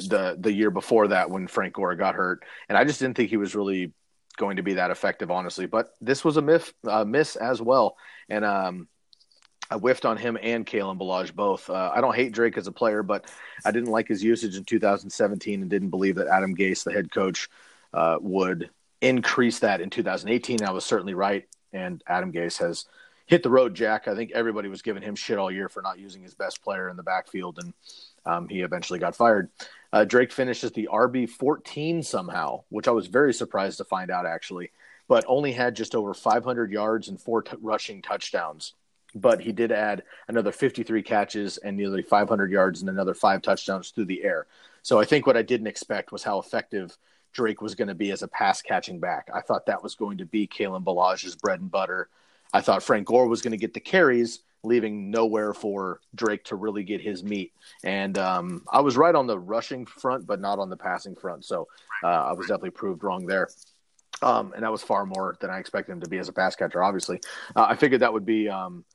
[0.01, 3.29] the the year before that when Frank Gore got hurt, and I just didn't think
[3.29, 3.93] he was really
[4.37, 5.65] going to be that effective, honestly.
[5.65, 7.97] But this was a miss, uh, miss as well,
[8.29, 8.87] and um,
[9.69, 11.69] I whiffed on him and Kalen Ballage both.
[11.69, 13.31] Uh, I don't hate Drake as a player, but
[13.63, 17.11] I didn't like his usage in 2017 and didn't believe that Adam Gase, the head
[17.11, 17.49] coach,
[17.93, 18.69] uh, would
[19.01, 20.63] increase that in 2018.
[20.63, 22.85] I was certainly right, and Adam Gase has
[23.25, 24.07] hit the road, Jack.
[24.07, 26.89] I think everybody was giving him shit all year for not using his best player
[26.89, 27.73] in the backfield, and
[28.25, 29.49] um, he eventually got fired.
[29.95, 34.25] Uh, Drake finishes the RB 14 somehow, which I was very surprised to find out
[34.25, 34.71] actually,
[35.07, 38.73] but only had just over 500 yards and four t- rushing touchdowns.
[39.15, 43.91] But he did add another 53 catches and nearly 500 yards and another five touchdowns
[43.91, 44.47] through the air.
[44.81, 46.97] So I think what I didn't expect was how effective
[47.31, 49.29] Drake was going to be as a pass catching back.
[49.33, 52.09] I thought that was going to be Kalen Ballage's bread and butter.
[52.51, 56.55] I thought Frank Gore was going to get the carries, leaving nowhere for Drake to
[56.55, 57.53] really get his meat.
[57.83, 61.45] And um, I was right on the rushing front, but not on the passing front.
[61.45, 61.67] So
[62.03, 63.49] uh, I was definitely proved wrong there.
[64.21, 66.55] Um, and that was far more than I expected him to be as a pass
[66.55, 67.19] catcher, obviously.
[67.55, 68.85] Uh, I figured that would be um,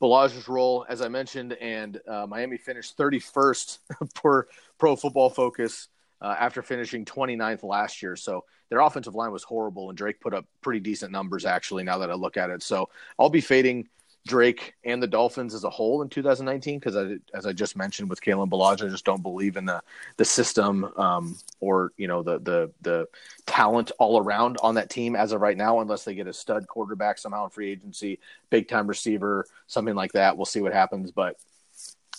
[0.00, 3.78] role, as I mentioned, and uh, Miami finished 31st
[4.14, 4.46] per
[4.78, 5.88] Pro Football Focus
[6.20, 8.16] uh, after finishing 29th last year.
[8.16, 11.98] So their offensive line was horrible, and Drake put up pretty decent numbers, actually, now
[11.98, 12.62] that I look at it.
[12.62, 13.88] So I'll be fading
[14.26, 18.22] Drake and the Dolphins as a whole in 2019 because, as I just mentioned with
[18.22, 19.82] Kalen Ballage, I just don't believe in the
[20.16, 23.06] the system um, or you know the the the
[23.46, 26.66] talent all around on that team as of right now, unless they get a stud
[26.66, 28.18] quarterback somehow in free agency,
[28.48, 30.36] big time receiver, something like that.
[30.36, 31.36] We'll see what happens, but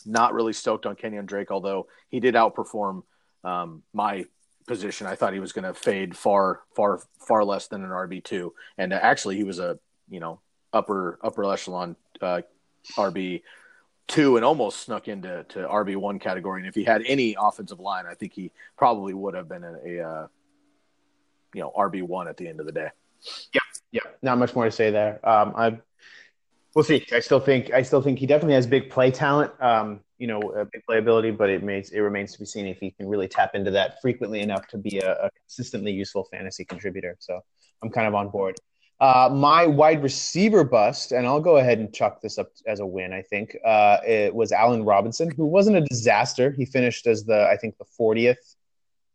[0.05, 3.01] not really stoked on Kenyon Drake, although he did outperform
[3.43, 4.25] um, my
[4.67, 5.07] position.
[5.07, 8.53] I thought he was going to fade far, far, far less than an RB two,
[8.77, 10.39] and actually he was a you know
[10.75, 12.41] upper upper echelon uh,
[12.97, 13.41] RB
[14.07, 16.61] two and almost snuck into to RB one category.
[16.61, 19.73] And if he had any offensive line, I think he probably would have been a,
[19.73, 20.27] a uh,
[21.53, 22.89] you know RB one at the end of the day.
[23.53, 23.61] Yeah,
[23.91, 24.01] yeah.
[24.21, 25.27] Not much more to say there.
[25.27, 25.77] Um, I
[26.75, 27.05] we'll see.
[27.11, 29.51] I still think I still think he definitely has big play talent.
[29.59, 32.77] Um, you know, a big playability, but it makes it remains to be seen if
[32.79, 36.63] he can really tap into that frequently enough to be a, a consistently useful fantasy
[36.63, 37.17] contributor.
[37.19, 37.41] So
[37.81, 38.55] I'm kind of on board.
[38.99, 42.85] Uh, my wide receiver bust, and I'll go ahead and chuck this up as a
[42.85, 43.11] win.
[43.11, 46.51] I think uh, it was Allen Robinson, who wasn't a disaster.
[46.51, 48.55] He finished as the I think the 40th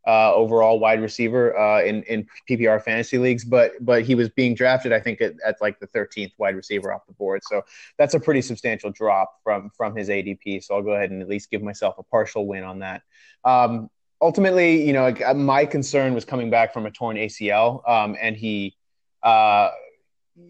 [0.07, 4.55] uh, overall wide receiver uh, in in PPR fantasy leagues, but but he was being
[4.55, 7.43] drafted, I think, at, at, like the 13th wide receiver off the board.
[7.45, 7.63] So
[7.99, 10.65] that's a pretty substantial drop from from his ADP.
[10.65, 13.03] So I'll go ahead and at least give myself a partial win on that.
[13.45, 18.37] Um, ultimately, you know, my concern was coming back from a torn ACL, um, and
[18.37, 18.77] he.
[19.23, 19.71] Uh,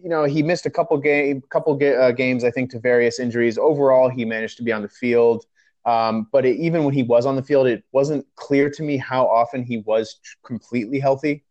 [0.01, 3.19] you know, he missed a couple game, couple ga- uh, games, I think, to various
[3.19, 3.57] injuries.
[3.57, 5.45] Overall, he managed to be on the field.
[5.85, 8.97] Um, but it, even when he was on the field, it wasn't clear to me
[8.97, 11.43] how often he was completely healthy.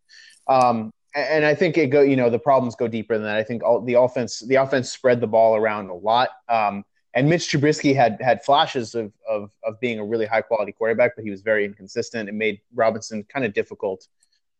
[0.47, 3.35] Um, and I think it go, you know, the problems go deeper than that.
[3.35, 6.29] I think all, the offense, the offense spread the ball around a lot.
[6.47, 10.71] Um, and Mitch Trubisky had had flashes of, of of being a really high quality
[10.71, 12.29] quarterback, but he was very inconsistent.
[12.29, 14.07] It made Robinson kind of difficult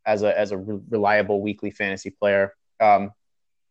[0.05, 2.53] as a as a re- reliable weekly fantasy player.
[2.79, 3.11] Um,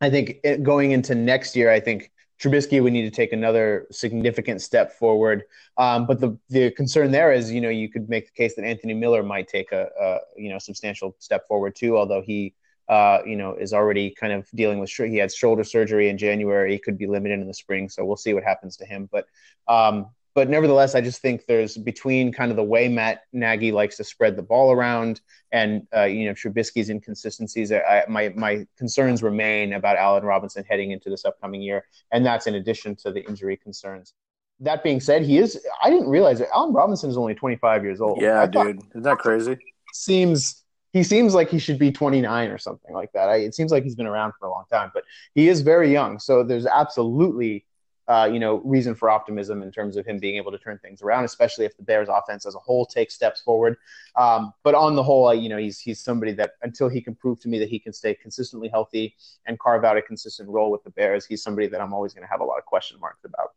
[0.01, 2.11] I think it, going into next year, I think
[2.41, 5.45] Trubisky would need to take another significant step forward.
[5.77, 8.65] Um, but the the concern there is, you know, you could make the case that
[8.65, 11.99] Anthony Miller might take a, a you know substantial step forward too.
[11.99, 12.55] Although he,
[12.89, 16.73] uh, you know, is already kind of dealing with he had shoulder surgery in January.
[16.73, 19.09] He could be limited in the spring, so we'll see what happens to him.
[19.13, 19.27] But
[19.69, 23.97] um, but nevertheless, I just think there's between kind of the way Matt Nagy likes
[23.97, 25.21] to spread the ball around
[25.53, 27.73] and uh, you know Trubisky's inconsistencies.
[27.73, 32.47] I, my my concerns remain about Allen Robinson heading into this upcoming year, and that's
[32.47, 34.15] in addition to the injury concerns.
[34.61, 35.59] That being said, he is.
[35.83, 38.21] I didn't realize that Allen Robinson is only 25 years old.
[38.21, 39.59] Yeah, dude, isn't that crazy?
[39.93, 40.63] Seems
[40.93, 43.29] he seems like he should be 29 or something like that.
[43.29, 45.05] I, it seems like he's been around for a long time, but
[45.35, 46.19] he is very young.
[46.19, 47.65] So there's absolutely
[48.11, 51.01] uh, you know, reason for optimism in terms of him being able to turn things
[51.01, 53.77] around, especially if the Bears offense as a whole takes steps forward.
[54.17, 57.39] Um, but on the whole, you know, he's he's somebody that until he can prove
[57.43, 59.15] to me that he can stay consistently healthy
[59.47, 62.27] and carve out a consistent role with the Bears, he's somebody that I'm always going
[62.27, 63.55] to have a lot of question marks about.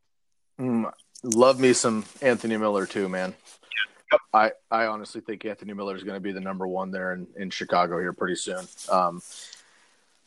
[0.61, 0.91] Mm,
[1.23, 3.33] love me some Anthony Miller too, man.
[4.11, 4.21] Yep.
[4.35, 7.25] I, I honestly think Anthony Miller is going to be the number one there in,
[7.35, 8.67] in Chicago here pretty soon.
[8.91, 9.23] Um,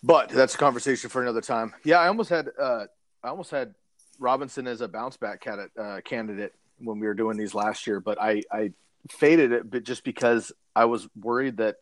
[0.03, 1.74] but that's a conversation for another time.
[1.85, 2.87] Yeah, I almost had uh,
[3.22, 3.72] I almost had
[4.19, 8.01] Robinson as a bounce back candidate, uh, candidate when we were doing these last year,
[8.01, 8.73] but I, I
[9.11, 11.77] faded it, but just because I was worried that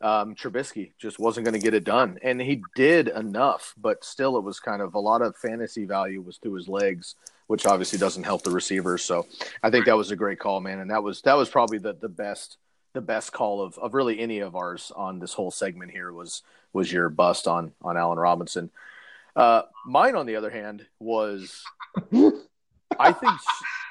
[0.00, 4.36] um, Trubisky just wasn't going to get it done, and he did enough, but still,
[4.38, 7.16] it was kind of a lot of fantasy value was through his legs,
[7.48, 9.04] which obviously doesn't help the receivers.
[9.04, 9.26] So
[9.62, 11.92] I think that was a great call, man, and that was that was probably the
[11.92, 12.56] the best
[12.92, 16.42] the best call of, of really any of ours on this whole segment here was
[16.72, 18.70] was your bust on on Allen Robinson.
[19.36, 21.62] Uh, mine, on the other hand, was
[22.98, 23.32] I think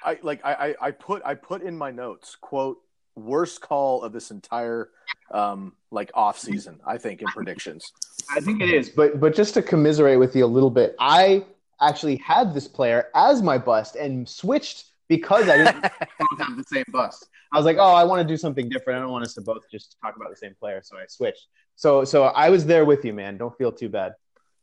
[0.03, 2.77] I like I, I put I put in my notes quote
[3.15, 4.89] worst call of this entire
[5.31, 7.91] um like off season I think in predictions.
[8.35, 11.45] I think it is, but but just to commiserate with you a little bit, I
[11.81, 16.85] actually had this player as my bust and switched because I didn't have the same
[16.89, 17.27] bust.
[17.51, 18.99] I was like, oh, I want to do something different.
[18.99, 21.47] I don't want us to both just talk about the same player, so I switched.
[21.75, 23.37] So so I was there with you, man.
[23.37, 24.13] Don't feel too bad.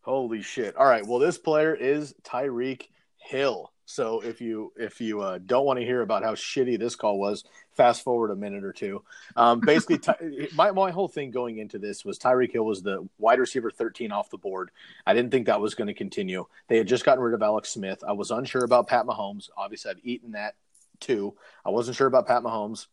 [0.07, 0.77] Holy shit!
[0.77, 2.83] All right, well, this player is Tyreek
[3.17, 3.73] Hill.
[3.87, 7.19] So if you if you uh, don't want to hear about how shitty this call
[7.19, 7.43] was,
[7.73, 9.03] fast forward a minute or two.
[9.35, 13.09] Um, basically, ty- my my whole thing going into this was Tyreek Hill was the
[13.19, 14.71] wide receiver 13 off the board.
[15.05, 16.47] I didn't think that was going to continue.
[16.69, 18.05] They had just gotten rid of Alex Smith.
[18.07, 19.51] I was unsure about Pat Mahomes.
[19.57, 20.55] Obviously, I've eaten that
[21.01, 21.35] too.
[21.65, 22.87] I wasn't sure about Pat Mahomes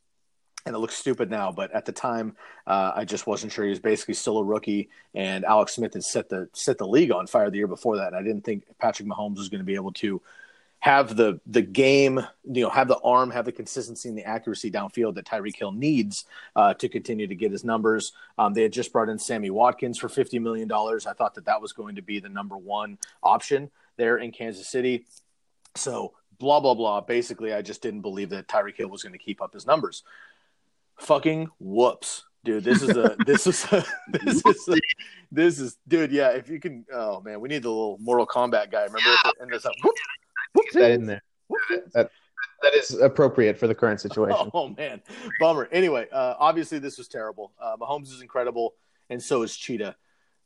[0.66, 2.36] and it looks stupid now, but at the time,
[2.66, 3.66] uh, I just wasn't sure.
[3.66, 7.12] He was basically still a rookie, and Alex Smith had set the set the league
[7.12, 8.08] on fire the year before that.
[8.08, 10.22] And I didn't think Patrick Mahomes was going to be able to
[10.80, 14.72] have the the game, you know, have the arm, have the consistency and the accuracy
[14.72, 18.14] downfield that Tyreek Hill needs uh, to continue to get his numbers.
[18.38, 21.06] Um, they had just brought in Sammy Watkins for fifty million dollars.
[21.06, 24.70] I thought that that was going to be the number one option there in Kansas
[24.70, 25.06] City.
[25.76, 27.02] So blah blah blah.
[27.02, 30.04] Basically, I just didn't believe that Tyreek Hill was going to keep up his numbers
[31.00, 32.64] fucking whoops dude.
[32.64, 33.84] This is a this is a,
[34.24, 34.80] this is a,
[35.32, 38.72] this is dude yeah if you can oh man we need the little mortal kombat
[38.72, 38.84] guy.
[38.84, 39.32] Remember yeah.
[39.40, 39.96] and there's a whoop,
[40.54, 41.24] whoop, that in there.
[41.94, 42.10] That,
[42.62, 44.50] that is appropriate for the current situation.
[44.54, 45.02] Oh man.
[45.40, 45.68] Bummer.
[45.72, 47.52] Anyway uh, obviously this was terrible.
[47.62, 48.76] Uh, mahomes is incredible
[49.10, 49.96] and so is cheetah.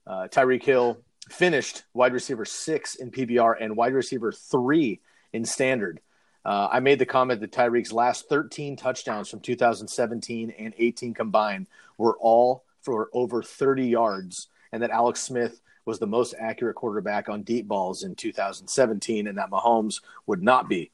[0.06, 5.02] Uh, tyreek hill finished wide receiver six in PPR and wide receiver three
[5.34, 6.00] in standard.
[6.48, 11.68] Uh, I made the comment that Tyreek's last 13 touchdowns from 2017 and 18 combined
[11.98, 17.28] were all for over 30 yards, and that Alex Smith was the most accurate quarterback
[17.28, 20.90] on deep balls in 2017, and that Mahomes would not be.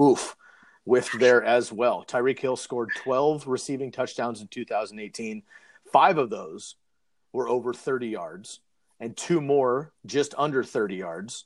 [0.00, 0.34] Oof,
[0.84, 2.02] whiffed there as well.
[2.08, 5.42] Tyreek Hill scored 12 receiving touchdowns in 2018.
[5.92, 6.76] Five of those
[7.34, 8.60] were over 30 yards,
[8.98, 11.44] and two more just under 30 yards.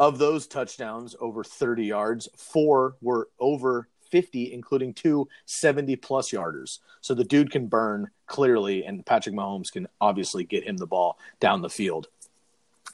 [0.00, 6.78] Of those touchdowns over 30 yards, four were over 50, including two 70 plus yarders.
[7.02, 11.18] So the dude can burn clearly, and Patrick Mahomes can obviously get him the ball
[11.38, 12.08] down the field.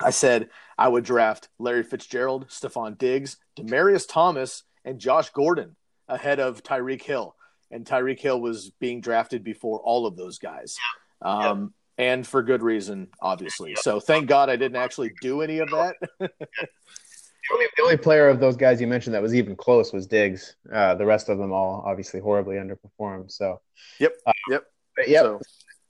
[0.00, 5.76] I said I would draft Larry Fitzgerald, Stefon Diggs, Demaryius Thomas, and Josh Gordon
[6.08, 7.36] ahead of Tyreek Hill.
[7.70, 10.76] And Tyreek Hill was being drafted before all of those guys.
[11.22, 13.74] Um, and for good reason, obviously.
[13.76, 15.96] So thank God I didn't actually do any of that.
[17.48, 20.08] The only, the only player of those guys you mentioned that was even close was
[20.08, 20.56] Diggs.
[20.72, 23.30] Uh, the rest of them all obviously horribly underperformed.
[23.30, 23.60] So,
[24.00, 24.14] yep,
[24.50, 24.64] yep,
[25.06, 25.22] yep.
[25.22, 25.40] So-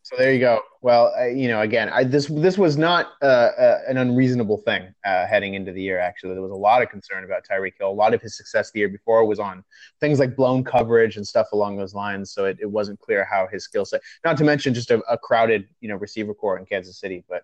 [0.07, 0.61] So there you go.
[0.82, 5.26] Well, you know, again, I, this this was not uh, uh, an unreasonable thing uh,
[5.26, 5.98] heading into the year.
[5.98, 7.90] Actually, there was a lot of concern about Tyreek Hill.
[7.90, 9.64] A lot of his success the year before was on
[9.98, 12.30] things like blown coverage and stuff along those lines.
[12.30, 14.00] So it, it wasn't clear how his skill set.
[14.24, 17.24] Not to mention just a, a crowded, you know, receiver core in Kansas City.
[17.28, 17.42] But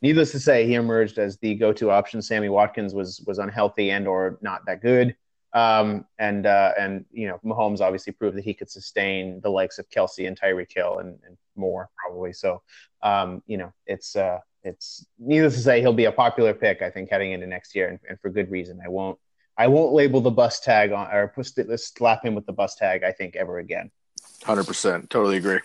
[0.00, 2.22] needless to say, he emerged as the go-to option.
[2.22, 5.14] Sammy Watkins was was unhealthy and or not that good.
[5.54, 9.78] Um, and uh, and you know Mahomes obviously proved that he could sustain the likes
[9.78, 12.32] of Kelce and Tyreek Hill and, and more probably.
[12.32, 12.60] So
[13.02, 16.90] um, you know it's uh, it's needless to say he'll be a popular pick I
[16.90, 18.80] think heading into next year and, and for good reason.
[18.84, 19.18] I won't
[19.56, 21.46] I won't label the bus tag on or put,
[21.78, 23.92] slap him with the bus tag I think ever again.
[24.42, 25.60] Hundred percent, totally agree.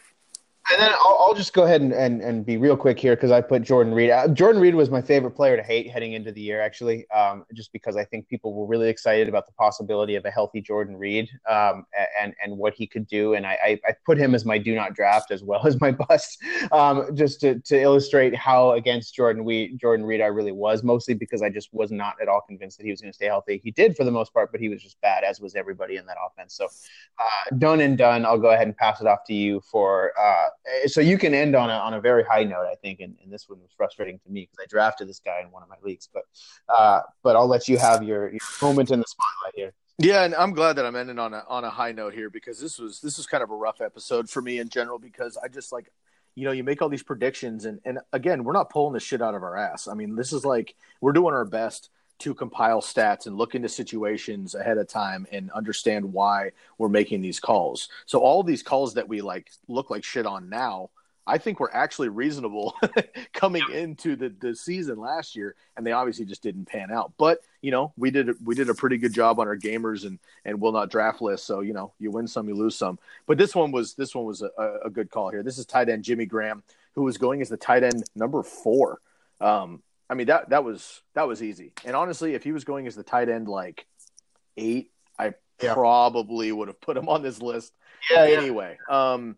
[0.72, 3.32] And then I'll, I'll just go ahead and, and, and be real quick here because
[3.32, 4.12] I put Jordan Reed.
[4.12, 7.44] Uh, Jordan Reed was my favorite player to hate heading into the year, actually, um,
[7.56, 10.96] just because I think people were really excited about the possibility of a healthy Jordan
[10.96, 11.86] Reed um,
[12.22, 13.34] and and what he could do.
[13.34, 15.92] And I, I, I put him as my do not draft as well as my
[15.92, 16.38] bust,
[16.72, 21.16] um, just to, to illustrate how against Jordan Reed, Jordan Reed I really was, mostly
[21.16, 23.60] because I just was not at all convinced that he was going to stay healthy.
[23.64, 26.06] He did for the most part, but he was just bad, as was everybody in
[26.06, 26.54] that offense.
[26.54, 28.26] So uh, done and done.
[28.26, 30.50] I'll go ahead and pass it off to you for uh,
[30.88, 33.32] so you can end on a, on a very high note, I think, and, and
[33.32, 35.78] this one was frustrating to me because I drafted this guy in one of my
[35.84, 36.10] leagues.
[36.14, 36.24] But
[36.68, 39.74] uh, but I'll let you have your, your moment in the spotlight here.
[40.02, 42.60] Yeah, and I'm glad that I'm ending on a on a high note here because
[42.60, 45.50] this was this was kind of a rough episode for me in general because I
[45.50, 45.92] just like
[46.36, 49.22] you know you make all these predictions and and again we're not pulling the shit
[49.22, 49.88] out of our ass.
[49.90, 51.90] I mean this is like we're doing our best
[52.20, 57.22] to compile stats and look into situations ahead of time and understand why we're making
[57.22, 57.90] these calls.
[58.06, 60.90] So all these calls that we like look like shit on now
[61.30, 62.76] I think we're actually reasonable
[63.34, 67.14] coming into the, the season last year, and they obviously just didn't pan out.
[67.18, 70.18] But you know, we did we did a pretty good job on our gamers and
[70.44, 71.46] and will not draft list.
[71.46, 72.98] So you know, you win some, you lose some.
[73.28, 75.44] But this one was this one was a, a good call here.
[75.44, 76.64] This is tight end Jimmy Graham,
[76.96, 79.00] who was going as the tight end number four.
[79.40, 81.72] Um, I mean that that was that was easy.
[81.86, 83.86] And honestly, if he was going as the tight end like
[84.58, 85.74] eight, I yeah.
[85.74, 87.74] probably would have put him on this list
[88.10, 88.78] yeah, anyway.
[88.90, 89.14] Yeah.
[89.14, 89.38] Um,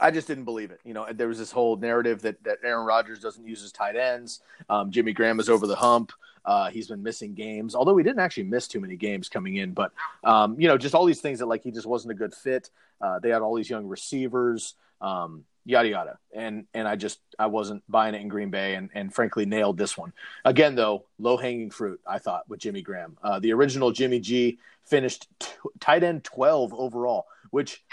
[0.00, 0.80] I just didn't believe it.
[0.84, 3.96] You know, there was this whole narrative that, that Aaron Rodgers doesn't use his tight
[3.96, 4.40] ends.
[4.70, 6.12] Um, Jimmy Graham is over the hump.
[6.44, 9.72] Uh, he's been missing games, although he didn't actually miss too many games coming in.
[9.72, 9.92] But
[10.24, 12.70] um, you know, just all these things that like he just wasn't a good fit.
[13.00, 17.46] Uh, they had all these young receivers, um, yada yada, and and I just I
[17.46, 20.12] wasn't buying it in Green Bay, and and frankly nailed this one
[20.44, 20.74] again.
[20.74, 25.28] Though low hanging fruit, I thought with Jimmy Graham, uh, the original Jimmy G finished
[25.38, 25.48] t-
[25.78, 27.84] tight end twelve overall, which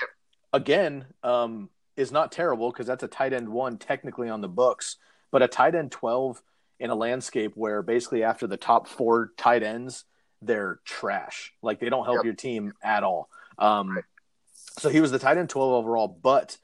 [0.54, 1.06] again.
[1.24, 4.98] Um, is not terrible because that's a tight end one technically on the books,
[5.32, 6.42] but a tight end 12
[6.80, 10.04] in a landscape where basically after the top four tight ends,
[10.42, 11.54] they're trash.
[11.62, 12.26] Like they don't help yep.
[12.26, 13.30] your team at all.
[13.58, 14.00] Um,
[14.78, 16.58] so he was the tight end 12 overall, but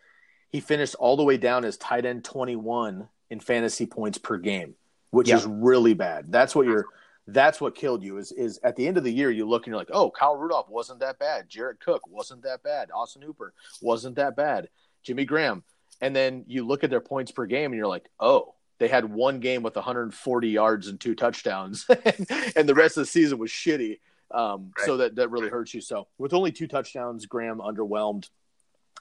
[0.51, 4.75] he finished all the way down as tight end 21 in fantasy points per game,
[5.11, 5.39] which yep.
[5.39, 6.31] is really bad.
[6.31, 6.85] That's what you're
[7.27, 9.71] that's what killed you is is at the end of the year you look and
[9.71, 11.47] you're like, oh, Kyle Rudolph wasn't that bad.
[11.47, 12.89] Jared Cook wasn't that bad.
[12.93, 14.69] Austin Hooper wasn't that bad.
[15.03, 15.63] Jimmy Graham.
[16.01, 19.05] And then you look at their points per game and you're like, oh, they had
[19.05, 21.85] one game with 140 yards and two touchdowns,
[22.55, 23.99] and the rest of the season was shitty.
[24.31, 24.87] Um, right.
[24.87, 25.81] So that, that really hurts you.
[25.81, 28.27] So with only two touchdowns, Graham underwhelmed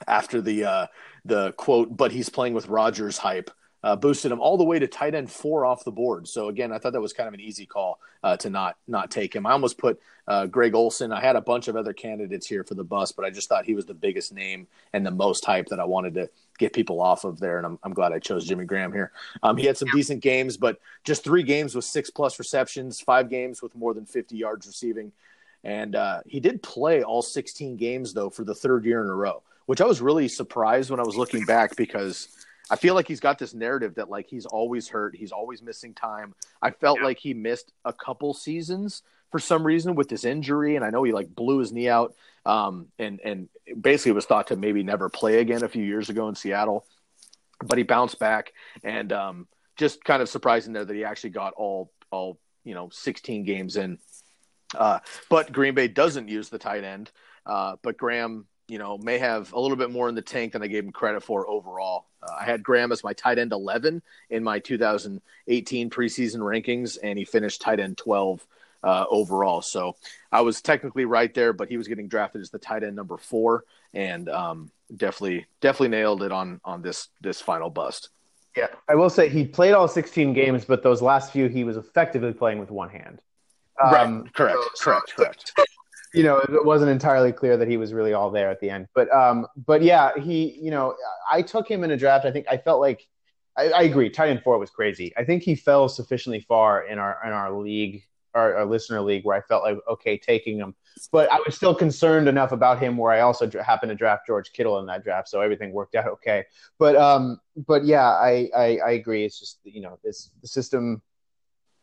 [0.07, 0.87] after the uh,
[1.25, 3.51] the quote, but he's playing with Rodgers hype
[3.83, 6.29] uh, boosted him all the way to tight end four off the board.
[6.29, 9.11] So again, I thought that was kind of an easy call uh, to not not
[9.11, 9.47] take him.
[9.47, 9.99] I almost put
[10.29, 11.13] uh, Greg Olsen.
[11.13, 13.65] I had a bunch of other candidates here for the bus, but I just thought
[13.65, 16.29] he was the biggest name and the most hype that I wanted to
[16.59, 17.57] get people off of there.
[17.57, 19.13] And I'm, I'm glad I chose Jimmy Graham here.
[19.43, 23.31] Um, he had some decent games, but just three games with six plus receptions, five
[23.31, 25.13] games with more than 50 yards receiving.
[25.65, 29.15] And uh, he did play all 16 games, though, for the third year in a
[29.15, 32.27] row, which I was really surprised when I was looking back because
[32.73, 35.95] I feel like he's got this narrative that like he's always hurt, he's always missing
[35.95, 36.35] time.
[36.61, 37.05] I felt yeah.
[37.05, 41.05] like he missed a couple seasons for some reason with this injury, and I know
[41.05, 43.49] he like blew his knee out, um, and and
[43.81, 46.85] basically was thought to maybe never play again a few years ago in Seattle,
[47.65, 48.53] but he bounced back,
[48.83, 49.47] and um,
[49.77, 53.77] just kind of surprising there that he actually got all all you know 16 games
[53.77, 53.99] in
[54.75, 54.99] uh,
[55.29, 57.13] but Green Bay doesn't use the tight end.
[57.47, 60.63] Uh, but Graham, you know, may have a little bit more in the tank than
[60.63, 62.07] I gave him credit for overall.
[62.23, 64.01] Uh, I had Graham as my tight end 11
[64.31, 68.47] in my 2018 preseason rankings, and he finished tight end 12
[68.85, 69.61] uh, overall.
[69.61, 69.97] So
[70.31, 73.17] I was technically right there, but he was getting drafted as the tight end number
[73.17, 78.11] four, and um, definitely definitely nailed it on on this this final bust.
[78.57, 81.77] Yeah, I will say he played all 16 games, but those last few he was
[81.77, 83.21] effectively playing with one hand.
[83.83, 84.35] Um, right.
[84.35, 84.59] Correct.
[84.75, 85.09] So, correct.
[85.09, 85.53] So, correct.
[86.13, 88.89] You know, it wasn't entirely clear that he was really all there at the end,
[88.95, 90.97] but um, but yeah, he, you know,
[91.31, 92.25] I took him in a draft.
[92.25, 93.07] I think I felt like
[93.57, 94.11] I, I agree.
[94.11, 95.13] Tight end four was crazy.
[95.17, 98.03] I think he fell sufficiently far in our in our league,
[98.35, 100.75] our, our listener league, where I felt like okay, taking him.
[101.13, 104.27] But I was still concerned enough about him where I also dra- happened to draft
[104.27, 106.45] George Kittle in that draft, so everything worked out okay.
[106.79, 109.25] But um, but yeah, I I, I agree.
[109.25, 111.03] It's just you know this the system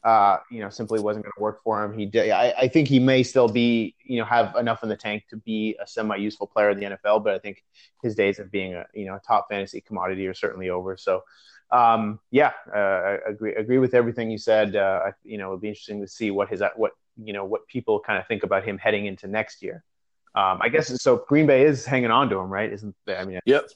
[0.08, 1.91] uh, you know, simply wasn't going to work for him.
[1.91, 2.32] He did.
[2.32, 5.36] I, I, think he may still be, you know, have enough in the tank to
[5.36, 7.62] be a semi-useful player in the NFL, but I think
[8.01, 10.95] his days of being a, you know, a top fantasy commodity are certainly over.
[10.95, 11.24] So,
[11.72, 14.78] um, yeah, uh, I agree agree with everything you said.
[14.78, 17.68] Uh, I, you know, it'll be interesting to see what his what you know what
[17.68, 19.84] people kind of think about him heading into next year.
[20.36, 21.26] Um, I guess so.
[21.28, 22.72] Green Bay is hanging on to him, right?
[22.72, 23.68] Isn't I mean, yep.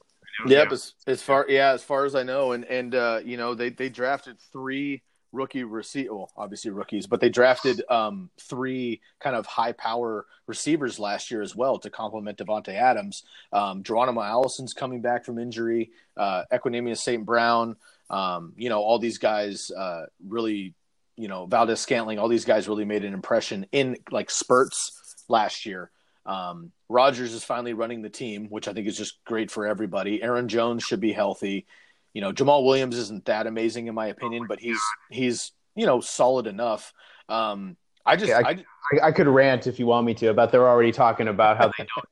[0.48, 3.54] Yep, as, as far yeah, as far as I know, and and uh, you know
[3.54, 9.36] they they drafted three rookie receive well obviously rookies but they drafted um, three kind
[9.36, 13.24] of high power receivers last year as well to complement Davante Adams
[13.54, 17.26] um, Geronimo Allison's coming back from injury uh, Equanimeous St.
[17.26, 17.76] Brown
[18.10, 20.74] um, you know all these guys uh, really
[21.16, 22.20] you know Valdes-Scantling.
[22.20, 25.92] all these guys really made an impression in like spurts last year
[26.26, 30.22] um, Rodgers is finally running the team, which I think is just great for everybody.
[30.22, 31.66] Aaron Jones should be healthy
[32.14, 36.02] you know, Jamaal Williams isn't that amazing in my opinion, but he's he's you know
[36.02, 36.94] solid enough.
[37.30, 40.68] Um, I just I, I, I, could rant if you want me to, about they're
[40.68, 42.08] already talking about how they don't.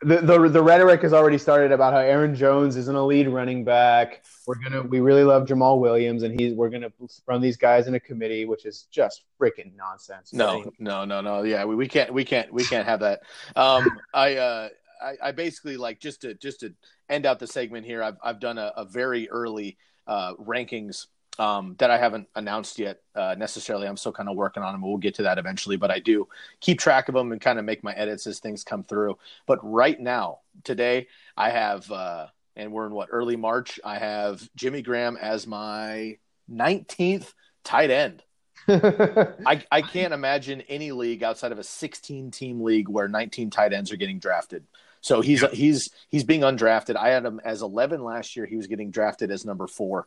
[0.00, 3.64] The, the, the rhetoric has already started about how Aaron Jones is an elite running
[3.64, 4.24] back.
[4.46, 6.92] We're gonna we really love Jamaal Williams and he's we're gonna
[7.26, 10.32] run these guys in a committee, which is just freaking nonsense.
[10.32, 11.42] No, no, no, no.
[11.42, 13.22] Yeah, we, we can't we can't we can't have that.
[13.56, 14.68] Um, I uh,
[15.02, 16.74] I, I basically like just to just to
[17.08, 18.02] end out the segment here.
[18.02, 21.06] I've I've done a, a very early uh, rankings
[21.38, 23.86] um, that I haven't announced yet uh, necessarily.
[23.86, 24.82] I'm still kind of working on them.
[24.82, 26.28] We'll get to that eventually, but I do
[26.60, 29.18] keep track of them and kind of make my edits as things come through.
[29.46, 32.26] But right now, today, I have, uh,
[32.56, 33.78] and we're in what early March.
[33.84, 36.18] I have Jimmy Graham as my
[36.50, 37.32] 19th
[37.62, 38.24] tight end.
[38.68, 43.72] I, I can't imagine any league outside of a 16 team league where 19 tight
[43.72, 44.64] ends are getting drafted.
[45.08, 45.48] So he's yeah.
[45.50, 46.94] he's he's being undrafted.
[46.94, 48.44] I had him as 11 last year.
[48.44, 50.06] He was getting drafted as number four.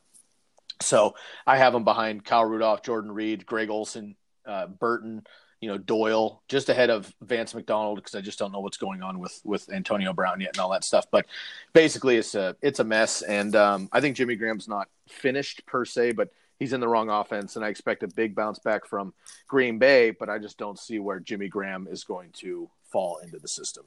[0.79, 1.15] So
[1.47, 5.25] I have him behind Kyle Rudolph, Jordan Reed, Greg Olsen, uh, Burton,
[5.59, 9.01] you know Doyle, just ahead of Vance McDonald because I just don't know what's going
[9.01, 11.07] on with with Antonio Brown yet and all that stuff.
[11.09, 11.25] But
[11.73, 15.83] basically, it's a it's a mess, and um, I think Jimmy Graham's not finished per
[15.83, 16.29] se, but
[16.59, 19.15] he's in the wrong offense, and I expect a big bounce back from
[19.47, 20.11] Green Bay.
[20.11, 23.85] But I just don't see where Jimmy Graham is going to fall into the system.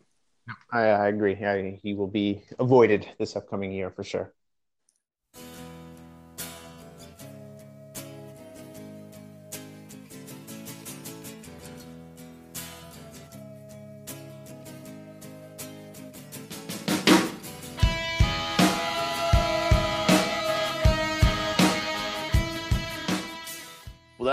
[0.71, 1.35] I, I agree.
[1.35, 4.35] I, he will be avoided this upcoming year for sure.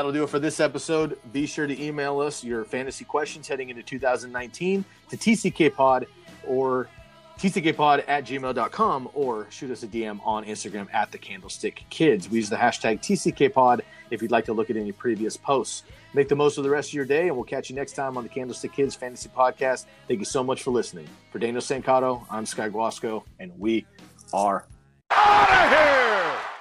[0.02, 1.20] That'll do it for this episode.
[1.32, 6.08] Be sure to email us your fantasy questions heading into 2019 to tckpod
[6.48, 6.90] or
[7.38, 12.28] tckpod at gmail.com or shoot us a DM on Instagram at the Candlestick Kids.
[12.28, 15.84] We use the hashtag TCKpod if you'd like to look at any previous posts.
[16.16, 18.18] Make the most of the rest of your day, and we'll catch you next time
[18.18, 19.86] on the Candlestick Kids Fantasy Podcast.
[20.08, 21.08] Thank you so much for listening.
[21.32, 23.86] For Daniel Stancato, I'm Sky Guasco, and we
[24.34, 24.66] are
[25.12, 26.61] out of here!